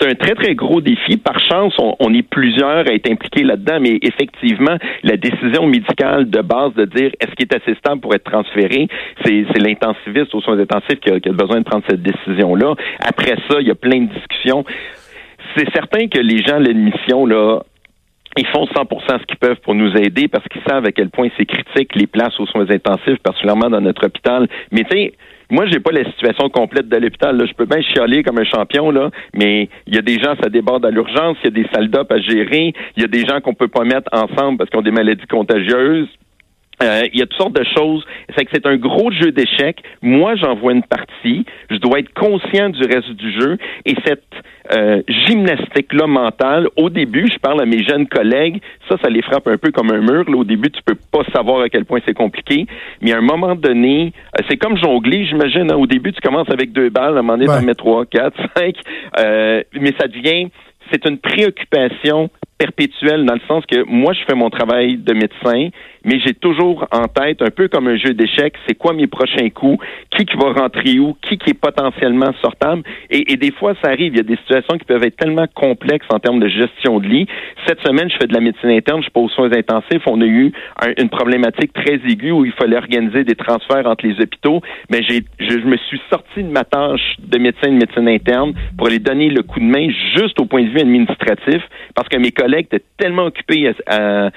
c'est 0.00 0.08
un 0.08 0.14
très, 0.14 0.34
très 0.34 0.54
gros 0.54 0.80
défi. 0.80 1.16
Par 1.16 1.38
chance, 1.40 1.74
on, 1.78 2.14
est 2.14 2.22
plusieurs 2.22 2.88
à 2.88 2.92
être 2.92 3.10
impliqués 3.10 3.42
là-dedans, 3.42 3.78
mais 3.80 3.98
effectivement, 4.02 4.76
la 5.02 5.16
décision 5.16 5.66
médicale 5.66 6.28
de 6.30 6.40
base 6.40 6.74
de 6.74 6.84
dire 6.84 7.10
est-ce 7.20 7.32
qu'il 7.34 7.46
est 7.50 7.54
assez 7.54 7.74
stable 7.78 8.00
pour 8.00 8.14
être 8.14 8.24
transféré, 8.24 8.88
c'est 9.24 9.58
l'intensiviste 9.58 10.34
aux 10.34 10.40
soins 10.40 10.58
intensifs 10.58 11.00
qui 11.00 11.10
a, 11.10 11.20
qui 11.20 11.28
a 11.28 11.32
besoin 11.32 11.60
de 11.60 11.64
prendre 11.64 11.84
cette 11.88 12.02
décision-là. 12.02 12.74
Après 13.00 13.36
ça, 13.48 13.60
il 13.60 13.66
y 13.66 13.70
a 13.70 13.74
plein 13.74 14.02
de 14.02 14.12
discussions. 14.12 14.64
C'est 15.56 15.70
certain 15.72 16.08
que 16.08 16.18
les 16.18 16.38
gens, 16.42 16.58
l'admission, 16.58 17.26
là, 17.26 17.60
ils 18.36 18.46
font 18.48 18.64
100% 18.64 19.20
ce 19.20 19.26
qu'ils 19.26 19.38
peuvent 19.38 19.60
pour 19.62 19.74
nous 19.74 19.96
aider 19.96 20.28
parce 20.28 20.46
qu'ils 20.48 20.62
savent 20.68 20.84
à 20.84 20.92
quel 20.92 21.10
point 21.10 21.28
c'est 21.36 21.46
critique 21.46 21.94
les 21.94 22.06
places 22.06 22.38
aux 22.38 22.46
soins 22.46 22.68
intensifs, 22.70 23.18
particulièrement 23.22 23.70
dans 23.70 23.80
notre 23.80 24.06
hôpital. 24.06 24.46
Mais 24.72 24.84
tu 24.84 24.96
sais, 24.96 25.12
moi, 25.50 25.66
j'ai 25.66 25.78
pas 25.78 25.92
la 25.92 26.04
situation 26.04 26.48
complète 26.48 26.88
de 26.88 26.96
l'hôpital. 26.96 27.40
Je 27.46 27.54
peux 27.54 27.66
bien 27.66 27.80
chialer 27.80 28.22
comme 28.22 28.38
un 28.38 28.44
champion, 28.44 28.90
là, 28.90 29.10
mais 29.34 29.68
il 29.86 29.94
y 29.94 29.98
a 29.98 30.02
des 30.02 30.18
gens, 30.18 30.34
ça 30.42 30.48
déborde 30.48 30.84
à 30.84 30.90
l'urgence, 30.90 31.36
il 31.42 31.44
y 31.44 31.48
a 31.48 31.62
des 31.62 31.68
salles 31.72 31.88
d'op 31.88 32.10
à 32.10 32.18
gérer, 32.18 32.74
il 32.96 33.02
y 33.02 33.04
a 33.04 33.08
des 33.08 33.24
gens 33.24 33.40
qu'on 33.40 33.54
peut 33.54 33.68
pas 33.68 33.84
mettre 33.84 34.10
ensemble 34.12 34.58
parce 34.58 34.70
qu'ils 34.70 34.78
ont 34.80 34.82
des 34.82 34.90
maladies 34.90 35.26
contagieuses. 35.26 36.08
Euh, 36.82 37.02
il 37.12 37.18
y 37.18 37.22
a 37.22 37.26
toutes 37.26 37.38
sortes 37.38 37.56
de 37.56 37.64
choses. 37.76 38.04
C'est 38.36 38.44
que 38.44 38.50
c'est 38.52 38.66
un 38.66 38.76
gros 38.76 39.10
jeu 39.10 39.32
d'échecs. 39.32 39.82
Moi, 40.02 40.36
j'envoie 40.36 40.72
une 40.72 40.82
partie. 40.82 41.46
Je 41.70 41.76
dois 41.76 42.00
être 42.00 42.12
conscient 42.12 42.68
du 42.70 42.82
reste 42.82 43.10
du 43.12 43.32
jeu. 43.32 43.56
Et 43.84 43.94
cette 44.04 44.24
euh, 44.76 45.02
gymnastique-là 45.08 46.06
mentale, 46.06 46.68
au 46.76 46.90
début, 46.90 47.28
je 47.32 47.38
parle 47.38 47.62
à 47.62 47.66
mes 47.66 47.82
jeunes 47.84 48.06
collègues, 48.06 48.60
ça, 48.88 48.96
ça 49.02 49.08
les 49.08 49.22
frappe 49.22 49.46
un 49.48 49.56
peu 49.56 49.70
comme 49.70 49.90
un 49.90 50.00
mur. 50.00 50.28
Là, 50.28 50.36
au 50.36 50.44
début, 50.44 50.70
tu 50.70 50.82
peux 50.84 50.96
pas 51.12 51.24
savoir 51.34 51.62
à 51.62 51.68
quel 51.68 51.84
point 51.84 52.00
c'est 52.06 52.14
compliqué. 52.14 52.66
Mais 53.00 53.12
à 53.12 53.18
un 53.18 53.22
moment 53.22 53.54
donné, 53.54 54.12
euh, 54.38 54.44
c'est 54.48 54.56
comme 54.56 54.76
jongler, 54.76 55.24
j'imagine. 55.24 55.72
Hein. 55.72 55.76
au 55.76 55.86
début, 55.86 56.12
tu 56.12 56.20
commences 56.20 56.50
avec 56.50 56.72
deux 56.72 56.90
balles, 56.90 57.16
à 57.16 57.20
un 57.20 57.22
moment 57.22 57.38
donné, 57.38 57.46
tu 57.46 57.52
en 57.52 57.62
mets 57.62 57.74
trois, 57.74 58.04
quatre, 58.04 58.36
cinq. 58.56 58.74
mais 59.16 59.94
ça 59.98 60.08
devient 60.08 60.48
c'est 60.92 61.04
une 61.06 61.18
préoccupation 61.18 62.30
perpétuelle 62.58 63.24
dans 63.24 63.34
le 63.34 63.40
sens 63.46 63.64
que 63.66 63.84
moi, 63.86 64.12
je 64.12 64.20
fais 64.26 64.34
mon 64.34 64.50
travail 64.50 64.96
de 64.96 65.12
médecin, 65.12 65.68
mais 66.04 66.20
j'ai 66.24 66.34
toujours 66.34 66.86
en 66.92 67.08
tête, 67.08 67.42
un 67.42 67.50
peu 67.50 67.68
comme 67.68 67.88
un 67.88 67.96
jeu 67.96 68.14
d'échecs, 68.14 68.54
c'est 68.66 68.76
quoi 68.76 68.92
mes 68.92 69.06
prochains 69.08 69.50
coups, 69.50 69.84
qui 70.10 70.24
qui 70.24 70.36
va 70.36 70.52
rentrer 70.52 70.98
où, 70.98 71.16
qui 71.20 71.36
qui 71.36 71.50
est 71.50 71.60
potentiellement 71.60 72.32
sortable. 72.40 72.82
Et, 73.10 73.36
des 73.36 73.52
fois, 73.52 73.74
ça 73.82 73.90
arrive, 73.90 74.14
il 74.14 74.16
y 74.16 74.20
a 74.20 74.22
des 74.22 74.36
situations 74.36 74.78
qui 74.78 74.84
peuvent 74.84 75.02
être 75.02 75.16
tellement 75.16 75.46
complexes 75.54 76.06
en 76.10 76.18
termes 76.18 76.40
de 76.40 76.48
gestion 76.48 77.00
de 77.00 77.06
lit. 77.06 77.26
Cette 77.66 77.80
semaine, 77.86 78.08
je 78.08 78.16
fais 78.16 78.26
de 78.26 78.34
la 78.34 78.40
médecine 78.40 78.70
interne, 78.70 79.02
je 79.02 79.10
pose 79.10 79.30
soins 79.32 79.50
intensifs. 79.52 80.02
On 80.06 80.20
a 80.20 80.26
eu 80.26 80.52
une 80.96 81.08
problématique 81.08 81.72
très 81.72 81.94
aiguë 81.94 82.30
où 82.30 82.44
il 82.44 82.52
fallait 82.52 82.76
organiser 82.76 83.24
des 83.24 83.34
transferts 83.34 83.86
entre 83.86 84.06
les 84.06 84.20
hôpitaux. 84.20 84.60
Mais 84.90 85.02
j'ai, 85.02 85.24
je, 85.40 85.58
me 85.58 85.76
suis 85.76 86.00
sorti 86.08 86.42
de 86.42 86.50
ma 86.50 86.64
tâche 86.64 87.16
de 87.18 87.38
médecin 87.38 87.68
de 87.68 87.78
médecine 87.78 88.08
interne 88.08 88.54
pour 88.78 88.86
aller 88.86 89.00
donner 89.00 89.28
le 89.28 89.42
coup 89.42 89.58
de 89.58 89.64
main 89.64 89.88
juste 90.16 90.40
au 90.40 90.46
point 90.46 90.62
de 90.62 90.68
vue 90.68 90.80
administratif 90.80 91.62
parce 91.94 92.08
que 92.08 92.16
mes 92.16 92.30
collègues 92.30 92.45
étaient 92.54 92.82
tellement 92.98 93.24
occupés 93.24 93.72
à, 93.86 94.30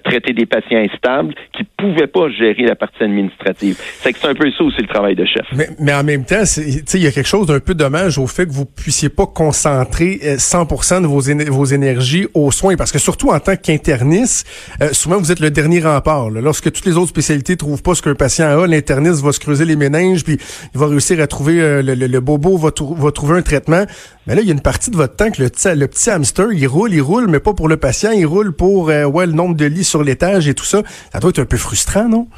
traiter 0.00 0.32
des 0.32 0.46
patients 0.46 0.78
instables 0.78 1.34
qui 1.52 1.62
ne 1.62 1.90
pouvaient 1.90 2.06
pas 2.06 2.28
gérer 2.30 2.64
la 2.64 2.74
partie 2.74 3.02
administrative. 3.02 3.76
C'est 4.00 4.12
que 4.12 4.18
c'est 4.18 4.28
un 4.28 4.34
peu 4.34 4.50
ça 4.50 4.64
aussi 4.64 4.80
le 4.80 4.88
travail 4.88 5.14
de 5.14 5.24
chef. 5.24 5.46
Mais, 5.78 5.94
en 5.94 6.04
même 6.04 6.24
temps, 6.24 6.42
il 6.56 7.02
y 7.02 7.06
a 7.06 7.12
quelque 7.12 7.28
chose 7.28 7.46
d'un 7.46 7.60
peu 7.60 7.74
dommage 7.74 8.18
au 8.18 8.26
fait 8.26 8.46
que 8.46 8.52
vous 8.52 8.66
puissiez 8.66 9.08
pas 9.08 9.26
concentrer 9.26 10.18
100% 10.22 10.94
euh, 10.94 11.00
de 11.00 11.06
vos, 11.06 11.56
vos 11.56 11.64
énergies 11.64 12.26
aux 12.34 12.50
soins, 12.50 12.76
parce 12.76 12.92
que 12.92 12.98
surtout 12.98 13.30
en 13.30 13.40
tant 13.40 13.56
qu'interniste, 13.56 14.46
euh, 14.82 14.90
souvent 14.92 15.18
vous 15.18 15.32
êtes 15.32 15.40
le 15.40 15.50
dernier 15.50 15.80
rempart. 15.80 16.30
Lorsque 16.30 16.72
toutes 16.72 16.86
les 16.86 16.96
autres 16.96 17.10
spécialités 17.10 17.56
trouvent 17.56 17.82
pas 17.82 17.94
ce 17.94 18.02
qu'un 18.02 18.14
patient 18.14 18.46
a, 18.46 18.66
l'interniste 18.66 19.22
va 19.22 19.32
se 19.32 19.40
creuser 19.40 19.64
les 19.64 19.76
méninges, 19.76 20.24
puis 20.24 20.38
il 20.74 20.80
va 20.80 20.86
réussir 20.86 21.20
à 21.20 21.26
trouver 21.26 21.60
euh, 21.60 21.82
le, 21.82 22.20
bobo 22.20 22.56
va, 22.56 22.70
va 22.96 23.10
trouver 23.10 23.38
un 23.38 23.42
traitement. 23.42 23.84
Mais 24.26 24.34
là, 24.34 24.40
il 24.40 24.46
y 24.46 24.50
a 24.50 24.54
une 24.54 24.60
partie 24.60 24.90
de 24.90 24.96
votre 24.96 25.14
temps 25.14 25.30
que 25.30 25.42
le, 25.42 25.74
le 25.74 25.86
petit 25.86 26.10
hamster, 26.10 26.52
il 26.52 26.66
roule, 26.66 26.92
il 26.92 27.00
roule, 27.00 27.28
mais 27.28 27.38
pas 27.38 27.54
pour 27.56 27.68
le 27.68 27.76
patient, 27.76 28.10
il 28.12 28.26
roule 28.26 28.54
pour 28.54 28.86
ouais, 28.86 29.26
le 29.26 29.32
nombre 29.32 29.56
de 29.56 29.64
lits 29.64 29.84
sur 29.84 30.02
l'étage 30.02 30.48
et 30.48 30.54
tout 30.54 30.64
ça. 30.64 30.82
Ça 31.12 31.18
doit 31.18 31.30
être 31.30 31.40
un 31.40 31.46
peu 31.46 31.56
frustrant, 31.56 32.08
non? 32.08 32.28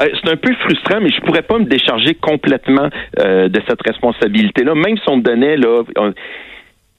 Euh, 0.00 0.06
c'est 0.22 0.30
un 0.30 0.36
peu 0.36 0.54
frustrant, 0.54 1.00
mais 1.00 1.10
je 1.10 1.20
pourrais 1.20 1.42
pas 1.42 1.58
me 1.58 1.64
décharger 1.64 2.14
complètement 2.14 2.88
euh, 3.18 3.48
de 3.48 3.60
cette 3.68 3.82
responsabilité-là. 3.84 4.74
Même 4.74 4.96
si 4.96 5.08
on 5.08 5.16
me 5.16 5.22
donnait 5.22 5.56
là, 5.56 5.82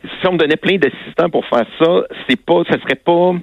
si 0.04 0.28
on 0.28 0.36
donnait 0.36 0.58
plein 0.58 0.78
d'assistants 0.78 1.30
pour 1.30 1.46
faire 1.46 1.66
ça, 1.80 2.04
c'est 2.28 2.40
pas, 2.40 2.64
ça 2.70 2.80
serait 2.82 2.96
pas 2.96 3.34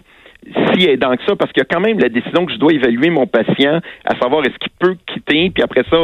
si 0.73 0.85
aidant 0.85 1.17
que 1.17 1.25
ça, 1.27 1.37
parce 1.37 1.53
qu'il 1.53 1.61
y 1.61 1.67
a 1.67 1.69
quand 1.69 1.81
même 1.81 1.99
la 1.99 2.09
décision 2.09 2.47
que 2.47 2.53
je 2.53 2.59
dois 2.59 2.73
évaluer 2.73 3.11
mon 3.11 3.27
patient, 3.27 3.81
à 4.05 4.17
savoir 4.21 4.45
est-ce 4.45 4.59
qu'il 4.59 4.73
peut 4.79 4.97
quitter, 5.07 5.51
puis 5.51 5.63
après 5.63 5.85
ça, 5.91 5.99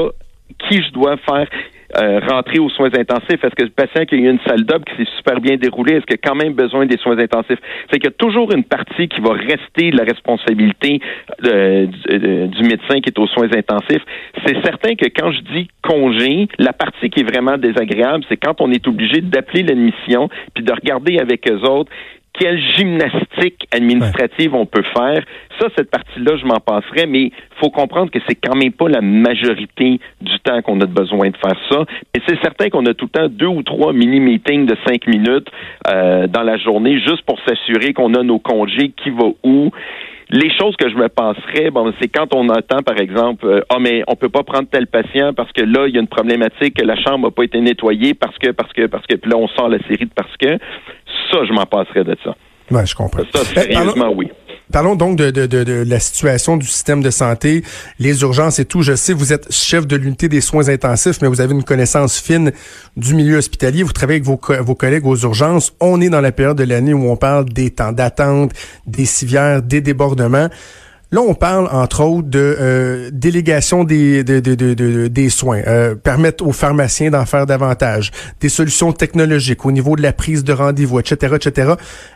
qui 0.59 0.83
je 0.83 0.91
dois 0.93 1.17
faire. 1.19 1.47
Euh, 1.95 2.21
rentrer 2.27 2.59
aux 2.59 2.71
soins 2.71 2.91
intensifs? 2.99 3.45
Est-ce 3.45 3.55
que 3.55 3.65
le 3.65 3.71
patient 3.71 4.07
qui 4.07 4.15
a 4.15 4.19
eu 4.19 4.31
une 4.31 4.39
salle 4.47 4.65
d'op 4.65 4.83
qui 4.85 4.97
s'est 4.97 5.11
super 5.19 5.41
bien 5.41 5.57
déroulée, 5.57 5.97
est-ce 5.97 6.07
qu'il 6.07 6.15
a 6.15 6.27
quand 6.27 6.35
même 6.35 6.55
besoin 6.55 6.87
des 6.87 6.97
soins 6.97 7.19
intensifs? 7.19 7.59
C'est 7.91 7.99
qu'il 7.99 8.09
y 8.09 8.15
a 8.15 8.17
toujours 8.17 8.51
une 8.53 8.65
partie 8.65 9.09
qui 9.09 9.21
va 9.21 9.33
rester 9.35 9.91
de 9.91 9.99
la 9.99 10.05
responsabilité 10.05 11.01
euh, 11.45 11.87
euh, 12.11 12.47
du, 12.47 12.63
médecin 12.63 13.01
qui 13.01 13.11
est 13.11 13.19
aux 13.19 13.27
soins 13.27 13.49
intensifs. 13.55 14.03
C'est 14.47 14.63
certain 14.65 14.95
que 14.95 15.07
quand 15.15 15.33
je 15.33 15.41
dis 15.53 15.69
congé, 15.83 16.49
la 16.59 16.73
partie 16.73 17.11
qui 17.11 17.21
est 17.21 17.31
vraiment 17.31 17.59
désagréable, 17.59 18.25
c'est 18.29 18.39
quand 18.39 18.63
on 18.63 18.71
est 18.71 18.87
obligé 18.89 19.21
d'appeler 19.21 19.63
l'admission 19.63 20.31
puis 20.55 20.65
de 20.65 20.73
regarder 20.73 21.19
avec 21.19 21.51
eux 21.51 21.61
autres 21.69 21.93
quelle 22.39 22.59
gymnastique 22.59 23.69
administrative 23.73 24.55
on 24.55 24.67
peut 24.67 24.85
faire. 24.97 25.23
Ça, 25.61 25.69
cette 25.77 25.91
partie-là, 25.91 26.37
je 26.37 26.47
m'en 26.47 26.61
passerai, 26.61 27.07
mais 27.07 27.31
faut 27.61 27.71
comprendre 27.71 28.11
que 28.11 28.19
c'est 28.27 28.35
quand 28.35 28.57
même 28.57 28.73
pas 28.73 28.89
la 28.89 29.01
majorité 29.01 30.01
du 30.21 30.39
temps 30.41 30.63
qu'on 30.63 30.81
a 30.81 30.87
besoin 30.87 31.31
de 31.31 31.37
faire 31.37 31.59
ça. 31.71 31.85
Et 32.15 32.21
c'est 32.27 32.41
certain 32.43 32.71
qu'on 32.71 32.87
a 32.87 32.95
tout 32.95 33.09
le 33.13 33.21
temps 33.21 33.29
deux 33.29 33.47
ou 33.47 33.63
trois 33.63 33.93
mini-meetings 33.93 34.67
de 34.67 34.77
cinq 34.87 35.07
minutes 35.07 35.49
euh, 35.89 36.27
dans 36.27 36.43
la 36.43 36.57
journée 36.57 36.99
juste 37.01 37.23
pour 37.23 37.39
s'assurer 37.47 37.93
qu'on 37.93 38.15
a 38.15 38.23
nos 38.23 38.39
congés, 38.39 38.93
qui 38.97 39.11
va 39.11 39.27
où. 39.45 39.71
Les 40.31 40.51
choses 40.59 40.75
que 40.77 40.89
je 40.89 40.95
me 40.95 41.09
passerais, 41.09 41.71
bon, 41.71 41.93
c'est 42.01 42.09
quand 42.09 42.35
on 42.35 42.49
entend, 42.49 42.83
par 42.83 42.99
exemple, 42.99 43.45
euh, 43.45 43.61
ah, 43.69 43.77
mais 43.79 44.03
on 44.09 44.17
peut 44.17 44.31
pas 44.31 44.43
prendre 44.43 44.67
tel 44.71 44.87
patient 44.87 45.35
parce 45.35 45.53
que 45.53 45.61
là, 45.61 45.87
il 45.87 45.95
y 45.95 45.99
a 45.99 46.01
une 46.01 46.09
problématique, 46.09 46.75
que 46.75 46.85
la 46.87 46.97
chambre 46.97 47.27
n'a 47.27 47.31
pas 47.31 47.43
été 47.43 47.61
nettoyée 47.61 48.15
parce 48.15 48.39
que, 48.39 48.51
parce 48.51 48.73
que, 48.73 48.87
parce 48.87 49.07
que, 49.07 49.17
puis 49.17 49.31
là, 49.31 49.37
on 49.37 49.47
sort 49.49 49.69
la 49.69 49.79
série 49.81 50.07
de 50.07 50.11
parce 50.15 50.35
que. 50.39 50.59
Ça, 51.33 51.45
je 51.45 51.53
m'en 51.53 51.67
passerais 51.67 52.05
de 52.05 52.17
ça. 52.23 52.35
Ouais, 52.71 52.87
je 52.87 52.95
comprends. 52.95 53.23
Ça, 53.35 53.45
sérieusement, 53.45 54.13
oui. 54.15 54.29
Parlons 54.73 54.95
donc 54.95 55.17
de, 55.17 55.31
de, 55.31 55.45
de, 55.45 55.65
de, 55.65 55.85
la 55.87 56.01
situation 56.01 56.57
du 56.57 56.67
système 56.67 57.03
de 57.03 57.11
santé, 57.11 57.63
les 57.99 58.23
urgences 58.23 58.59
et 58.59 58.65
tout. 58.65 58.81
Je 58.81 58.95
sais, 58.95 59.13
vous 59.13 59.35
êtes 59.35 59.53
chef 59.53 59.87
de 59.87 59.97
l'unité 59.97 60.29
des 60.29 60.41
soins 60.41 60.69
intensifs, 60.71 61.21
mais 61.21 61.29
vous 61.29 61.43
avez 61.43 61.53
une 61.53 61.65
connaissance 61.65 62.19
fine 62.19 62.53
du 62.97 63.15
milieu 63.15 63.37
hospitalier. 63.37 63.83
Vous 63.83 63.93
travaillez 63.93 64.23
avec 64.23 64.27
vos, 64.27 64.41
vos 64.63 64.75
collègues 64.75 65.07
aux 65.07 65.17
urgences. 65.17 65.77
On 65.81 66.01
est 66.01 66.09
dans 66.09 66.23
la 66.23 66.33
période 66.33 66.57
de 66.57 66.65
l'année 66.65 66.95
où 66.95 67.11
on 67.11 67.17
parle 67.17 67.47
des 67.47 67.71
temps 67.71 67.93
d'attente, 67.93 68.53
des 68.87 69.05
civières, 69.05 69.61
des 69.63 69.83
débordements. 69.83 70.49
Là, 71.13 71.21
on 71.21 71.35
parle, 71.35 71.69
entre 71.71 72.05
autres, 72.05 72.29
de 72.29 72.57
euh, 72.59 73.11
délégation 73.13 73.85
des, 73.85 74.25
de, 74.25 74.41
de, 74.41 74.55
de, 74.55 75.09
des 75.09 75.29
soins, 75.29 75.61
euh, 75.67 75.95
permettre 75.95 76.43
aux 76.47 76.53
pharmaciens 76.53 77.11
d'en 77.11 77.27
faire 77.27 77.45
davantage, 77.45 78.13
des 78.41 78.49
solutions 78.49 78.95
technologiques 78.95 79.67
au 79.67 79.73
niveau 79.73 79.95
de 79.95 80.01
la 80.01 80.15
prise 80.15 80.43
de 80.43 80.55
rendez-vous, 80.55 80.99
etc., 81.01 81.35
etc. 81.37 81.75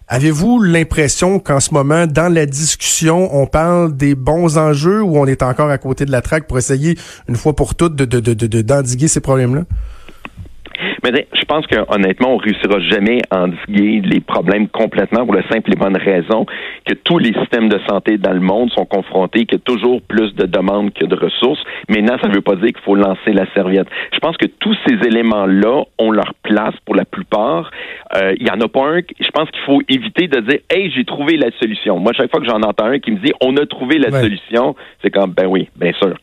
Avez-vous 0.09 0.63
l'impression 0.63 1.39
qu'en 1.41 1.61
ce 1.61 1.75
moment, 1.75 2.07
dans 2.07 2.33
la 2.33 2.47
discussion, 2.47 3.37
on 3.37 3.47
parle 3.47 3.95
des 3.95 4.15
bons 4.15 4.57
enjeux 4.57 5.03
ou 5.03 5.19
on 5.19 5.27
est 5.27 5.43
encore 5.43 5.69
à 5.69 5.77
côté 5.77 6.07
de 6.07 6.11
la 6.11 6.23
traque 6.23 6.47
pour 6.47 6.57
essayer, 6.57 6.97
une 7.29 7.37
fois 7.37 7.55
pour 7.55 7.75
toutes, 7.75 7.97
de, 7.97 8.07
de, 8.07 8.21
de, 8.33 8.63
d'endiguer 8.63 9.09
ces 9.09 9.21
problèmes-là? 9.21 9.65
Mais 11.03 11.27
je 11.33 11.45
pense 11.45 11.67
que 11.67 11.77
honnêtement, 11.89 12.35
on 12.35 12.37
réussira 12.37 12.81
jamais 12.81 13.21
à 13.31 13.45
endiguer 13.45 14.01
les 14.05 14.21
problèmes 14.21 14.69
complètement 14.69 15.25
pour 15.25 15.35
la 15.35 15.47
simple 15.49 15.73
et 15.73 15.77
bonne 15.77 15.97
raison 15.97 16.47
que 16.85 16.95
tous 16.95 17.19
les 17.19 17.33
systèmes 17.35 17.69
de 17.69 17.79
santé 17.89 18.19
dans 18.19 18.33
le 18.33 18.41
monde 18.41 18.71
sont 18.73 18.85
confrontés, 18.85 19.47
qu'il 19.47 19.59
y 19.59 19.61
a 19.61 19.65
toujours 19.65 20.03
plus 20.03 20.35
de 20.35 20.47
demandes 20.47 20.93
que 20.93 21.05
de 21.05 21.15
ressources. 21.15 21.63
Maintenant, 21.89 22.17
ça 22.21 22.29
ne 22.29 22.35
veut 22.35 22.41
pas 22.41 22.57
dire 22.57 22.73
qu'il 22.73 22.83
faut 22.85 22.95
lancer 22.95 23.33
la 23.33 23.47
serviette. 23.55 23.89
Je 24.13 24.19
pense 24.19 24.37
que 24.37 24.47
tous 24.47 24.77
ces 24.87 24.95
éléments-là 25.07 25.85
ont 25.99 26.11
leur 26.11 26.35
place 26.43 26.75
pour 26.85 26.95
la 26.95 27.05
plupart. 27.05 27.71
Euh, 28.17 28.35
il 28.39 28.47
y 28.47 28.51
en 28.51 28.61
a 28.61 28.69
pas 28.69 28.87
un. 28.87 29.01
Je 29.21 29.31
pense 29.31 29.51
qu'il 29.51 29.63
faut 29.63 29.81
éviter 29.89 30.29
de 30.29 30.41
dire, 30.41 30.61
hey, 30.71 30.91
j'ai 30.91 31.05
trouvé 31.05 31.37
la 31.37 31.51
solution. 31.61 31.99
Moi, 31.99 32.13
chaque 32.17 32.31
fois 32.31 32.41
que 32.41 32.47
j'en 32.47 32.63
entends 32.63 32.87
un 32.87 32.99
qui 32.99 33.11
me 33.13 33.19
dit, 33.19 33.33
on 33.41 33.57
a 33.57 33.67
trouvé 33.67 33.99
la 33.99 34.11
solution, 34.11 34.75
c'est 35.03 35.11
comme, 35.11 35.33
ben 35.33 35.47
oui, 35.47 35.69
bien 35.77 35.93
sûr. 35.93 36.15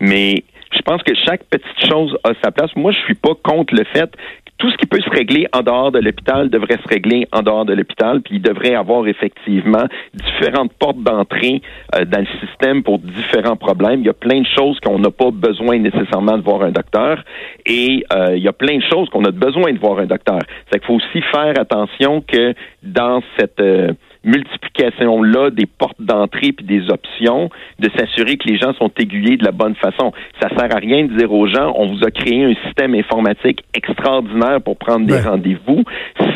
Mais 0.00 0.44
je 0.72 0.80
pense 0.82 1.02
que 1.02 1.14
chaque 1.14 1.44
petite 1.44 1.86
chose 1.88 2.16
a 2.24 2.30
sa 2.42 2.50
place. 2.50 2.70
Moi, 2.76 2.92
je 2.92 2.98
suis 3.00 3.14
pas 3.14 3.34
contre 3.42 3.74
le 3.74 3.84
fait 3.84 4.10
que 4.10 4.52
tout 4.58 4.70
ce 4.70 4.76
qui 4.76 4.86
peut 4.86 5.00
se 5.00 5.10
régler 5.10 5.46
en 5.52 5.60
dehors 5.60 5.92
de 5.92 5.98
l'hôpital 5.98 6.48
devrait 6.48 6.78
se 6.82 6.88
régler 6.88 7.26
en 7.32 7.42
dehors 7.42 7.64
de 7.64 7.74
l'hôpital, 7.74 8.20
puis 8.22 8.36
il 8.36 8.42
devrait 8.42 8.74
avoir 8.74 9.06
effectivement 9.06 9.84
différentes 10.14 10.72
portes 10.74 11.02
d'entrée 11.02 11.62
euh, 11.94 12.04
dans 12.04 12.20
le 12.20 12.46
système 12.46 12.82
pour 12.82 12.98
différents 12.98 13.56
problèmes. 13.56 14.00
Il 14.00 14.06
y 14.06 14.10
a 14.10 14.14
plein 14.14 14.40
de 14.40 14.46
choses 14.46 14.78
qu'on 14.80 14.98
n'a 14.98 15.10
pas 15.10 15.30
besoin 15.30 15.78
nécessairement 15.78 16.38
de 16.38 16.42
voir 16.42 16.62
un 16.62 16.70
docteur, 16.70 17.22
et 17.66 18.04
euh, 18.12 18.36
il 18.36 18.42
y 18.42 18.48
a 18.48 18.52
plein 18.52 18.76
de 18.76 18.84
choses 18.90 19.08
qu'on 19.10 19.24
a 19.24 19.30
besoin 19.30 19.72
de 19.72 19.78
voir 19.78 19.98
un 19.98 20.06
docteur. 20.06 20.40
C'est 20.70 20.78
qu'il 20.78 20.86
faut 20.86 20.94
aussi 20.94 21.22
faire 21.32 21.54
attention 21.58 22.20
que 22.20 22.54
dans 22.82 23.22
cette 23.38 23.60
euh, 23.60 23.92
multiplication-là 24.24 25.50
des 25.50 25.66
portes 25.66 26.00
d'entrée 26.00 26.52
puis 26.52 26.64
des 26.64 26.90
options, 26.90 27.50
de 27.78 27.90
s'assurer 27.96 28.36
que 28.36 28.48
les 28.48 28.58
gens 28.58 28.72
sont 28.74 28.90
aiguillés 28.98 29.36
de 29.36 29.44
la 29.44 29.52
bonne 29.52 29.74
façon. 29.76 30.12
Ça 30.40 30.48
sert 30.48 30.74
à 30.74 30.78
rien 30.78 31.04
de 31.04 31.16
dire 31.16 31.32
aux 31.32 31.46
gens, 31.46 31.72
on 31.76 31.88
vous 31.88 32.04
a 32.04 32.10
créé 32.10 32.44
un 32.44 32.54
système 32.66 32.94
informatique 32.94 33.62
extraordinaire 33.74 34.60
pour 34.62 34.76
prendre 34.76 35.06
des 35.06 35.20
rendez-vous 35.20 35.84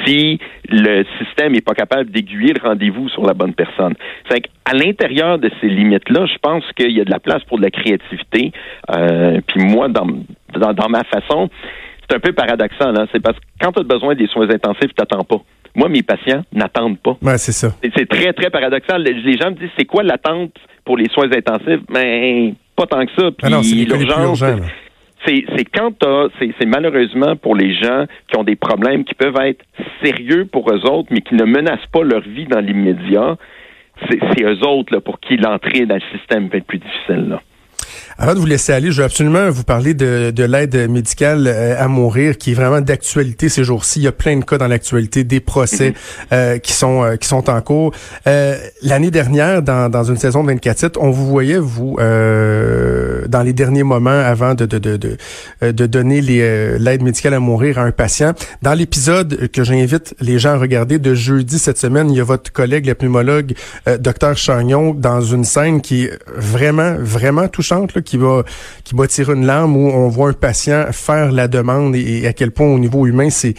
si 0.05 0.39
le 0.69 1.05
système 1.19 1.53
n'est 1.53 1.61
pas 1.61 1.75
capable 1.75 2.11
d'aiguiller 2.11 2.53
le 2.53 2.69
rendez-vous 2.69 3.09
sur 3.09 3.25
la 3.25 3.35
bonne 3.35 3.55
personne. 3.55 3.95
C'est 4.29 4.43
à 4.65 4.75
l'intérieur 4.75 5.39
de 5.39 5.51
ces 5.61 5.69
limites-là, 5.69 6.27
je 6.27 6.39
pense 6.43 6.65
qu'il 6.77 6.91
y 6.91 7.01
a 7.01 7.05
de 7.05 7.11
la 7.11 7.21
place 7.21 7.43
pour 7.45 7.59
de 7.59 7.63
la 7.63 7.71
créativité. 7.71 8.53
Euh, 8.91 9.41
puis 9.47 9.65
moi, 9.65 9.89
dans, 9.89 10.07
dans, 10.55 10.73
dans 10.73 10.89
ma 10.89 11.05
façon, 11.05 11.49
c'est 12.09 12.17
un 12.17 12.21
peu 12.21 12.33
paradoxal. 12.33 12.95
Hein? 12.99 13.07
C'est 13.13 13.23
parce 13.23 13.39
que 13.39 13.45
quand 13.61 13.73
tu 13.73 13.81
as 13.81 13.85
besoin 13.85 14.15
des 14.15 14.27
soins 14.27 14.49
intensifs, 14.49 14.95
tu 14.95 15.01
n'attends 15.01 15.25
pas. 15.25 15.43
Moi, 15.77 15.91
mes 15.91 16.03
patients 16.03 16.43
n'attendent 16.53 16.99
pas. 16.99 17.19
Ouais, 17.21 17.37
c'est 17.37 17.53
ça. 17.53 17.69
C'est 17.95 18.09
très, 18.09 18.33
très 18.33 18.49
paradoxal. 18.49 19.03
Les 19.03 19.37
gens 19.37 19.51
me 19.51 19.57
disent, 19.57 19.71
c'est 19.79 19.85
quoi 19.85 20.03
l'attente 20.03 20.53
pour 20.87 20.97
les 20.97 21.09
soins 21.11 21.31
intensifs? 21.31 21.83
Mais 21.91 22.49
ben, 22.49 22.55
pas 22.75 22.87
tant 22.87 23.05
que 23.05 23.13
ça. 23.13 23.31
Puis 23.31 23.53
ah 23.53 23.61
c'est 23.63 23.75
l'urgence. 23.85 24.43
C'est 25.27 25.65
quand 25.65 25.93
c'est 26.39 26.67
malheureusement 26.67 27.37
pour 27.37 27.55
les 27.55 27.75
gens 27.75 28.07
qui 28.29 28.39
ont 28.39 28.45
des 28.45 28.57
problèmes 28.57 29.05
qui 29.05 29.15
peuvent 29.15 29.37
être 29.43 29.65
sérieux 30.03 30.47
pour 30.47 30.71
eux 30.71 30.85
autres, 30.87 31.09
mais 31.11 31.21
qui 31.21 31.35
ne 31.35 31.45
menacent 31.45 31.91
pas 31.93 32.03
leur 32.03 32.23
vie 32.23 32.47
dans 32.47 32.61
l'immédiat. 32.61 33.37
C'est 34.09 34.45
eux 34.45 34.67
autres 34.67 34.95
là, 34.95 35.01
pour 35.01 35.21
qui 35.21 35.37
l'entrée 35.37 35.85
dans 35.85 35.97
le 35.97 36.19
système 36.19 36.49
va 36.49 36.59
être 36.59 36.67
plus 36.67 36.79
difficile. 36.79 37.29
Là. 37.29 37.43
Avant 38.19 38.33
de 38.33 38.39
vous 38.39 38.47
laisser 38.47 38.73
aller, 38.73 38.93
je 38.93 38.99
veux 38.99 39.05
absolument 39.05 39.51
vous 39.51 39.63
parler 39.63 39.93
de, 39.93 40.31
de 40.35 40.45
l'aide 40.45 40.89
médicale 40.89 41.47
euh, 41.47 41.77
à 41.79 41.87
mourir, 41.87 42.39
qui 42.39 42.53
est 42.53 42.55
vraiment 42.55 42.81
d'actualité 42.81 43.51
ces 43.51 43.63
jours-ci. 43.63 44.01
Il 44.01 44.05
y 44.05 44.07
a 44.07 44.13
plein 44.13 44.39
de 44.39 44.45
cas 44.45 44.57
dans 44.57 44.69
l'actualité, 44.69 45.23
des 45.23 45.41
procès 45.41 45.93
euh, 46.33 46.57
qui 46.57 46.73
sont 46.73 47.05
euh, 47.05 47.17
qui 47.17 47.29
sont 47.29 47.51
en 47.51 47.61
cours. 47.61 47.93
L'année 48.25 49.11
dernière, 49.11 49.61
dans, 49.61 49.91
dans 49.91 50.05
une 50.05 50.17
saison 50.17 50.43
de 50.43 50.49
24 50.49 50.77
titres, 50.77 51.01
on 51.03 51.11
vous 51.11 51.27
voyait 51.27 51.59
vous 51.59 51.97
dans 51.99 53.43
les 53.43 53.53
derniers 53.53 53.83
moments 53.83 54.11
avant 54.11 54.55
de 54.55 54.65
de 54.65 54.79
de 54.79 54.97
de, 54.97 55.71
de 55.73 55.87
donner 55.87 56.23
l'aide 56.23 57.03
médicale 57.03 57.35
à 57.35 57.41
mourir 57.41 57.79
à 57.79 57.83
un 57.83 57.91
patient. 57.91 58.33
Dans 58.63 58.75
l'épisode 58.75 59.49
que 59.49 59.63
j'invite 59.63 60.15
les 60.21 60.39
gens 60.39 60.53
à 60.53 60.57
regarder 60.57 60.99
de 60.99 61.15
jeudi 61.15 61.59
cette 61.59 61.79
semaine, 61.79 62.11
il 62.11 62.17
y 62.17 62.21
a 62.21 62.25
votre 62.25 62.51
collègue, 62.51 62.87
le 62.87 62.95
pneumologue, 62.95 63.55
docteur 64.01 64.37
Chagnon, 64.37 64.95
dans 64.95 65.21
une 65.21 65.45
scène 65.45 65.81
qui 65.83 66.05
est 66.05 66.19
vraiment 66.35 66.97
vraiment 66.99 67.49
touchante 67.49 67.93
qui 68.07 68.17
va 68.17 68.45
qui 68.85 68.95
va 68.95 69.07
tirer 69.07 69.35
une 69.35 69.45
larme 69.45 69.77
où 69.77 69.89
on 69.91 70.09
voit 70.09 70.31
un 70.31 70.33
patient 70.33 70.87
faire 70.93 71.33
la 71.33 71.49
demande 71.49 71.95
et, 71.95 72.27
à 72.27 72.33
quel 72.33 72.51
point 72.51 72.67
au 72.67 72.79
niveau 72.79 73.07
humain 73.07 73.29
c'est 73.31 73.55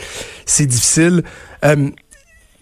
c'est 0.45 0.65
difficile. 0.65 1.23
Euh, 1.63 1.89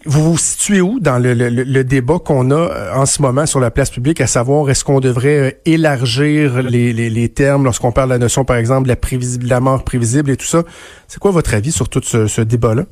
vous 0.06 0.32
vous 0.32 0.38
situez 0.38 0.80
où 0.80 1.00
dans 1.00 1.18
le, 1.18 1.34
le, 1.34 1.84
débat 1.84 2.20
qu'on 2.20 2.52
a 2.52 2.54
euh, 2.54 2.94
en 2.94 3.06
ce 3.06 3.20
moment 3.20 3.44
sur 3.44 3.58
la 3.58 3.72
place 3.72 3.90
publique, 3.90 4.20
à 4.20 4.28
savoir 4.28 4.70
est-ce 4.70 4.84
qu'on 4.84 5.00
devrait 5.00 5.38
euh, 5.38 5.50
élargir 5.64 6.62
les, 6.62 6.92
les, 6.92 7.10
les 7.10 7.28
termes 7.28 7.64
lorsqu'on 7.64 7.90
parle 7.90 8.10
de 8.10 8.14
la 8.14 8.18
notion, 8.18 8.44
par 8.44 8.56
exemple, 8.56 8.84
de 8.84 8.88
la, 8.88 8.96
prévisible, 8.96 9.46
la 9.48 9.58
mort 9.58 9.82
prévisible 9.82 10.30
et 10.30 10.36
tout 10.36 10.46
ça? 10.46 10.62
C'est 11.08 11.18
quoi 11.18 11.32
votre 11.32 11.52
avis 11.54 11.72
sur 11.72 11.88
tout 11.88 12.02
ce, 12.04 12.28
ce 12.28 12.40
débat-là? 12.40 12.84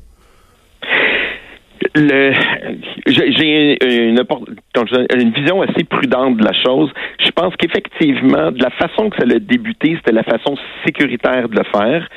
J'ai 1.95 3.77
une, 3.81 4.19
une 5.15 5.31
vision 5.31 5.61
assez 5.61 5.83
prudente 5.83 6.37
de 6.37 6.43
la 6.43 6.53
chose. 6.53 6.91
Je 7.19 7.31
pense 7.31 7.55
qu'effectivement, 7.57 8.51
de 8.51 8.61
la 8.61 8.69
façon 8.71 9.09
que 9.09 9.17
ça 9.17 9.23
a 9.23 9.39
débuté, 9.39 9.95
c'était 9.97 10.13
la 10.13 10.23
façon 10.23 10.55
sécuritaire 10.85 11.49
de 11.49 11.55
le 11.55 11.63
faire. 11.63 12.07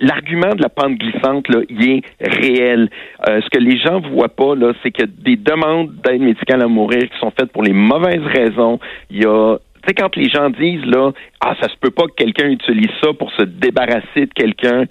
L'argument 0.00 0.54
de 0.54 0.62
la 0.62 0.68
pente 0.68 0.98
glissante, 0.98 1.48
là, 1.48 1.60
il 1.68 1.90
est 1.90 2.02
réel. 2.20 2.90
Euh, 3.28 3.40
ce 3.40 3.48
que 3.50 3.58
les 3.58 3.78
gens 3.78 4.00
voient 4.00 4.28
pas, 4.28 4.54
là, 4.54 4.72
c'est 4.82 4.90
que 4.90 5.04
des 5.04 5.36
demandes 5.36 5.94
d'aide 6.04 6.20
médicale 6.20 6.62
à 6.62 6.68
mourir 6.68 7.02
qui 7.02 7.18
sont 7.18 7.32
faites 7.38 7.50
pour 7.50 7.62
les 7.62 7.72
mauvaises 7.72 8.24
raisons. 8.26 8.78
Il 9.10 9.22
y 9.22 9.26
a 9.26 9.56
tu 9.82 9.88
sais, 9.88 9.94
quand 9.94 10.14
les 10.14 10.28
gens 10.28 10.48
disent, 10.50 10.84
là, 10.86 11.10
ah, 11.40 11.56
ça 11.60 11.68
se 11.68 11.74
peut 11.80 11.90
pas 11.90 12.04
que 12.04 12.14
quelqu'un 12.14 12.48
utilise 12.50 12.90
ça 13.02 13.12
pour 13.14 13.32
se 13.32 13.42
débarrasser 13.42 14.26
de 14.26 14.32
quelqu'un, 14.32 14.84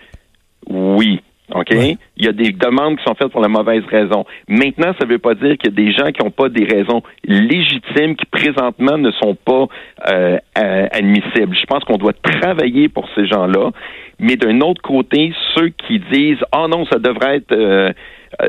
oui. 0.67 1.21
OK? 1.53 1.71
Il 1.71 2.25
y 2.25 2.27
a 2.27 2.31
des 2.31 2.51
demandes 2.51 2.97
qui 2.97 3.03
sont 3.03 3.15
faites 3.15 3.31
pour 3.31 3.41
la 3.41 3.47
mauvaise 3.47 3.83
raison. 3.89 4.25
Maintenant, 4.47 4.93
ça 4.99 5.05
ne 5.05 5.11
veut 5.11 5.19
pas 5.19 5.35
dire 5.35 5.57
qu'il 5.57 5.71
y 5.71 5.73
a 5.73 5.85
des 5.85 5.91
gens 5.91 6.11
qui 6.11 6.23
n'ont 6.23 6.31
pas 6.31 6.49
des 6.49 6.65
raisons 6.65 7.01
légitimes 7.23 8.15
qui 8.15 8.25
présentement 8.25 8.97
ne 8.97 9.11
sont 9.11 9.35
pas 9.35 9.67
euh, 10.11 10.37
euh, 10.57 10.87
admissibles. 10.91 11.55
Je 11.55 11.65
pense 11.65 11.83
qu'on 11.83 11.97
doit 11.97 12.13
travailler 12.13 12.89
pour 12.89 13.07
ces 13.15 13.27
gens-là. 13.27 13.71
Mais 14.19 14.35
d'un 14.35 14.61
autre 14.61 14.81
côté, 14.81 15.33
ceux 15.55 15.69
qui 15.69 15.99
disent 16.11 16.43
Ah 16.51 16.63
oh 16.63 16.67
non, 16.67 16.85
ça 16.85 16.99
devrait 16.99 17.37
être 17.37 17.51
euh, 17.53 17.91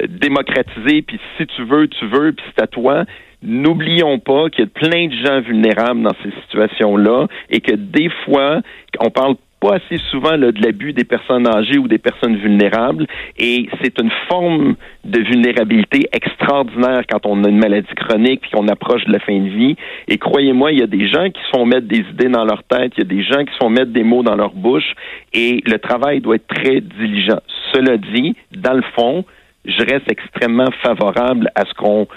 démocratisé, 0.08 1.02
puis 1.02 1.18
si 1.36 1.46
tu 1.46 1.64
veux, 1.64 1.88
tu 1.88 2.06
veux, 2.06 2.32
puis 2.32 2.44
c'est 2.54 2.62
à 2.62 2.66
toi. 2.66 3.04
N'oublions 3.42 4.20
pas 4.20 4.48
qu'il 4.50 4.64
y 4.64 4.68
a 4.68 4.70
plein 4.70 5.08
de 5.08 5.14
gens 5.14 5.40
vulnérables 5.40 6.02
dans 6.02 6.14
ces 6.22 6.30
situations-là 6.42 7.26
et 7.50 7.60
que 7.60 7.74
des 7.74 8.08
fois, 8.24 8.60
on 9.00 9.10
parle 9.10 9.34
pas 9.62 9.76
assez 9.76 10.02
souvent 10.10 10.36
là, 10.36 10.50
de 10.50 10.60
l'abus 10.60 10.92
des 10.92 11.04
personnes 11.04 11.46
âgées 11.46 11.78
ou 11.78 11.86
des 11.86 11.98
personnes 11.98 12.36
vulnérables. 12.36 13.06
Et 13.38 13.68
c'est 13.80 13.96
une 14.00 14.10
forme 14.28 14.74
de 15.04 15.20
vulnérabilité 15.20 16.08
extraordinaire 16.12 17.02
quand 17.08 17.24
on 17.26 17.44
a 17.44 17.48
une 17.48 17.58
maladie 17.60 17.94
chronique 17.94 18.40
puis 18.40 18.50
qu'on 18.50 18.66
approche 18.66 19.04
de 19.04 19.12
la 19.12 19.20
fin 19.20 19.38
de 19.38 19.48
vie. 19.48 19.76
Et 20.08 20.18
croyez-moi, 20.18 20.72
il 20.72 20.80
y 20.80 20.82
a 20.82 20.88
des 20.88 21.08
gens 21.08 21.30
qui 21.30 21.40
se 21.42 21.56
font 21.56 21.64
mettre 21.64 21.86
des 21.86 22.04
idées 22.12 22.28
dans 22.28 22.44
leur 22.44 22.64
tête, 22.64 22.92
il 22.96 23.04
y 23.04 23.06
a 23.06 23.16
des 23.16 23.22
gens 23.22 23.44
qui 23.44 23.52
se 23.52 23.58
font 23.58 23.70
mettre 23.70 23.92
des 23.92 24.02
mots 24.02 24.24
dans 24.24 24.34
leur 24.34 24.52
bouche. 24.52 24.94
Et 25.32 25.62
le 25.64 25.78
travail 25.78 26.20
doit 26.20 26.36
être 26.36 26.48
très 26.48 26.80
diligent. 26.80 27.40
Cela 27.72 27.96
dit, 27.98 28.34
dans 28.56 28.74
le 28.74 28.84
fond, 28.96 29.24
je 29.64 29.78
reste 29.78 30.10
extrêmement 30.10 30.70
favorable 30.82 31.48
à 31.54 31.64
ce 31.64 31.74
qu'on 31.74 32.08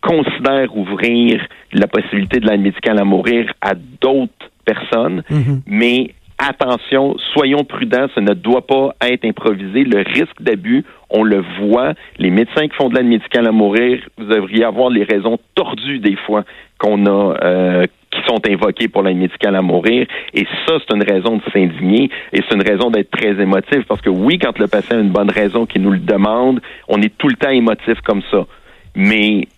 considère 0.00 0.74
ouvrir 0.74 1.46
la 1.72 1.86
possibilité 1.86 2.40
de 2.40 2.48
l'aide 2.48 2.62
médicale 2.62 2.98
à 2.98 3.04
mourir 3.04 3.52
à 3.60 3.74
d'autres 3.74 4.50
personnes, 4.64 5.22
mm-hmm. 5.30 5.60
mais 5.66 6.14
attention, 6.38 7.16
soyons 7.32 7.64
prudents, 7.64 8.06
ça 8.14 8.20
ne 8.20 8.34
doit 8.34 8.66
pas 8.66 8.94
être 9.02 9.24
improvisé. 9.24 9.84
Le 9.84 9.98
risque 9.98 10.40
d'abus, 10.40 10.84
on 11.10 11.22
le 11.22 11.42
voit. 11.60 11.94
Les 12.18 12.30
médecins 12.30 12.68
qui 12.68 12.76
font 12.76 12.88
de 12.88 12.96
l'aide 12.96 13.06
médicale 13.06 13.46
à 13.46 13.52
mourir, 13.52 14.00
vous 14.16 14.24
devriez 14.26 14.64
avoir 14.64 14.90
les 14.90 15.04
raisons 15.04 15.38
tordues 15.54 15.98
des 15.98 16.16
fois 16.16 16.44
qu'on 16.78 17.06
a, 17.06 17.36
euh, 17.42 17.86
qui 18.10 18.20
sont 18.26 18.40
invoquées 18.48 18.88
pour 18.88 19.02
l'aide 19.02 19.16
médicale 19.16 19.56
à 19.56 19.62
mourir. 19.62 20.06
Et 20.32 20.46
ça, 20.66 20.78
c'est 20.78 20.94
une 20.94 21.02
raison 21.02 21.36
de 21.36 21.42
s'indigner 21.52 22.10
et 22.32 22.40
c'est 22.48 22.54
une 22.54 22.62
raison 22.62 22.90
d'être 22.90 23.10
très 23.10 23.40
émotif 23.40 23.84
parce 23.88 24.00
que 24.00 24.10
oui, 24.10 24.38
quand 24.38 24.58
le 24.58 24.68
patient 24.68 24.98
a 24.98 25.00
une 25.00 25.10
bonne 25.10 25.30
raison 25.30 25.66
qui 25.66 25.80
nous 25.80 25.90
le 25.90 25.98
demande, 25.98 26.60
on 26.88 27.02
est 27.02 27.16
tout 27.18 27.28
le 27.28 27.36
temps 27.36 27.50
émotif 27.50 28.00
comme 28.04 28.22
ça. 28.30 28.46
Mais 28.94 29.48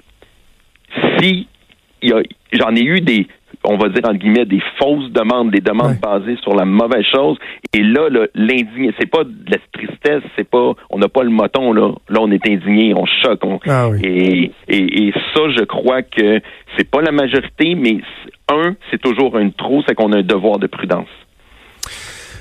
si 1.18 1.46
j'en 2.52 2.74
ai 2.74 2.82
eu 2.82 3.00
des 3.00 3.26
on 3.64 3.76
va 3.76 3.88
dire 3.88 4.02
en 4.04 4.14
guillemets 4.14 4.46
des 4.46 4.62
fausses 4.78 5.10
demandes, 5.10 5.50
des 5.50 5.60
demandes 5.60 5.98
basées 6.00 6.36
sur 6.42 6.54
la 6.54 6.64
mauvaise 6.64 7.04
chose. 7.12 7.38
Et 7.74 7.82
là, 7.82 8.08
l'indigné, 8.34 8.92
c'est 8.98 9.10
pas 9.10 9.24
de 9.24 9.34
la 9.48 9.58
tristesse, 9.72 10.22
c'est 10.36 10.48
pas, 10.48 10.72
on 10.90 10.98
n'a 10.98 11.08
pas 11.08 11.22
le 11.22 11.30
moton 11.30 11.72
là. 11.72 11.92
Là, 12.08 12.20
on 12.20 12.30
est 12.30 12.46
indigné, 12.48 12.94
on 12.94 13.04
choque. 13.06 13.42
Ah 13.66 13.88
et, 14.02 14.50
et, 14.68 15.06
et, 15.08 15.12
ça, 15.34 15.42
je 15.56 15.64
crois 15.64 16.02
que 16.02 16.40
c'est 16.76 16.90
pas 16.90 17.02
la 17.02 17.12
majorité, 17.12 17.74
mais 17.74 17.98
un, 18.50 18.74
c'est 18.90 19.00
toujours 19.00 19.36
un 19.36 19.50
trop, 19.50 19.82
c'est 19.86 19.94
qu'on 19.94 20.12
a 20.12 20.18
un 20.18 20.22
devoir 20.22 20.58
de 20.58 20.66
prudence. 20.66 21.08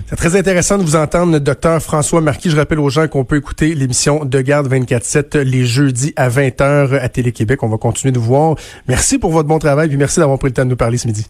C'est 0.10 0.16
très 0.16 0.36
intéressant 0.36 0.80
de 0.80 0.82
vous 0.82 0.96
entendre, 0.96 1.38
docteur 1.38 1.80
François 1.84 2.20
Marquis. 2.20 2.50
Je 2.50 2.56
rappelle 2.56 2.80
aux 2.80 2.90
gens 2.90 3.08
qu'on 3.08 3.26
peut 3.26 3.38
écouter 3.38 3.76
l'émission 3.76 4.26
De 4.26 4.42
Garde 4.42 4.68
24-7 4.68 5.38
les 5.42 5.66
jeudis 5.66 6.14
à 6.16 6.30
20h 6.30 7.00
à 7.00 7.10
Télé-Québec. 7.10 7.62
On 7.62 7.68
va 7.68 7.78
continuer 7.78 8.12
de 8.12 8.18
vous 8.18 8.26
voir. 8.26 8.56
Merci 8.88 9.20
pour 9.20 9.30
votre 9.30 9.48
bon 9.48 9.60
travail, 9.60 9.88
puis 9.88 9.98
merci 9.98 10.20
d'avoir 10.20 10.40
pris 10.40 10.48
le 10.48 10.56
temps 10.56 10.66
de 10.66 10.72
nous 10.72 10.76
parler 10.76 10.98
ce 10.98 11.06
midi. 11.06 11.28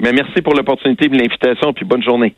Mais 0.00 0.12
merci 0.12 0.40
pour 0.40 0.54
l'opportunité 0.54 1.08
de 1.08 1.14
l'invitation, 1.14 1.74
puis 1.74 1.84
bonne 1.84 2.02
journée. 2.02 2.34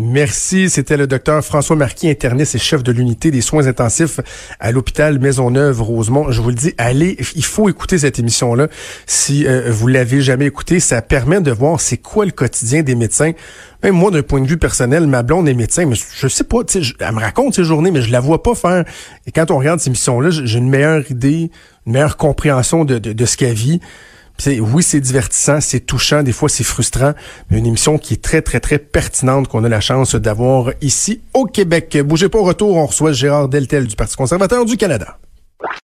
Merci. 0.00 0.70
C'était 0.70 0.96
le 0.96 1.08
docteur 1.08 1.44
François 1.44 1.74
Marquis, 1.74 2.08
interniste 2.08 2.54
et 2.54 2.58
chef 2.58 2.84
de 2.84 2.92
l'unité 2.92 3.32
des 3.32 3.40
soins 3.40 3.66
intensifs 3.66 4.20
à 4.60 4.70
l'hôpital 4.70 5.18
Maisonneuve-Rosemont. 5.18 6.30
Je 6.30 6.40
vous 6.40 6.50
le 6.50 6.54
dis, 6.54 6.72
allez, 6.78 7.16
il 7.34 7.44
faut 7.44 7.68
écouter 7.68 7.98
cette 7.98 8.20
émission-là. 8.20 8.68
Si 9.06 9.44
euh, 9.44 9.72
vous 9.72 9.88
l'avez 9.88 10.20
jamais 10.20 10.46
écouté, 10.46 10.78
ça 10.78 11.02
permet 11.02 11.40
de 11.40 11.50
voir 11.50 11.80
c'est 11.80 11.96
quoi 11.96 12.24
le 12.24 12.30
quotidien 12.30 12.84
des 12.84 12.94
médecins. 12.94 13.32
Même 13.82 13.96
moi, 13.96 14.12
d'un 14.12 14.22
point 14.22 14.40
de 14.40 14.46
vue 14.46 14.56
personnel, 14.56 15.08
ma 15.08 15.24
blonde 15.24 15.48
est 15.48 15.54
médecin, 15.54 15.84
mais 15.84 15.96
je 15.96 16.28
sais 16.28 16.44
pas, 16.44 16.58
elle 16.72 17.14
me 17.14 17.20
raconte 17.20 17.56
ses 17.56 17.64
journées, 17.64 17.90
mais 17.90 18.02
je 18.02 18.12
la 18.12 18.20
vois 18.20 18.40
pas 18.40 18.54
faire. 18.54 18.84
Et 19.26 19.32
quand 19.32 19.50
on 19.50 19.58
regarde 19.58 19.80
ces 19.80 19.88
émissions-là, 19.88 20.30
j'ai 20.30 20.58
une 20.58 20.68
meilleure 20.68 21.10
idée, 21.10 21.50
une 21.86 21.92
meilleure 21.94 22.16
compréhension 22.16 22.84
de, 22.84 22.98
de, 22.98 23.12
de 23.12 23.24
ce 23.24 23.36
qu'elle 23.36 23.54
vit 23.54 23.80
oui, 24.46 24.82
c'est 24.82 25.00
divertissant, 25.00 25.60
c'est 25.60 25.80
touchant, 25.80 26.22
des 26.22 26.32
fois 26.32 26.48
c'est 26.48 26.64
frustrant, 26.64 27.12
mais 27.50 27.58
une 27.58 27.66
émission 27.66 27.98
qui 27.98 28.14
est 28.14 28.22
très, 28.22 28.42
très, 28.42 28.60
très 28.60 28.78
pertinente 28.78 29.48
qu'on 29.48 29.64
a 29.64 29.68
la 29.68 29.80
chance 29.80 30.14
d'avoir 30.14 30.72
ici 30.80 31.20
au 31.34 31.44
Québec. 31.44 31.98
Bougez 32.04 32.28
pas 32.28 32.38
au 32.38 32.44
retour, 32.44 32.76
on 32.76 32.86
reçoit 32.86 33.12
Gérard 33.12 33.48
Deltel 33.48 33.86
du 33.86 33.96
Parti 33.96 34.16
conservateur 34.16 34.64
du 34.64 34.76
Canada. 34.76 35.18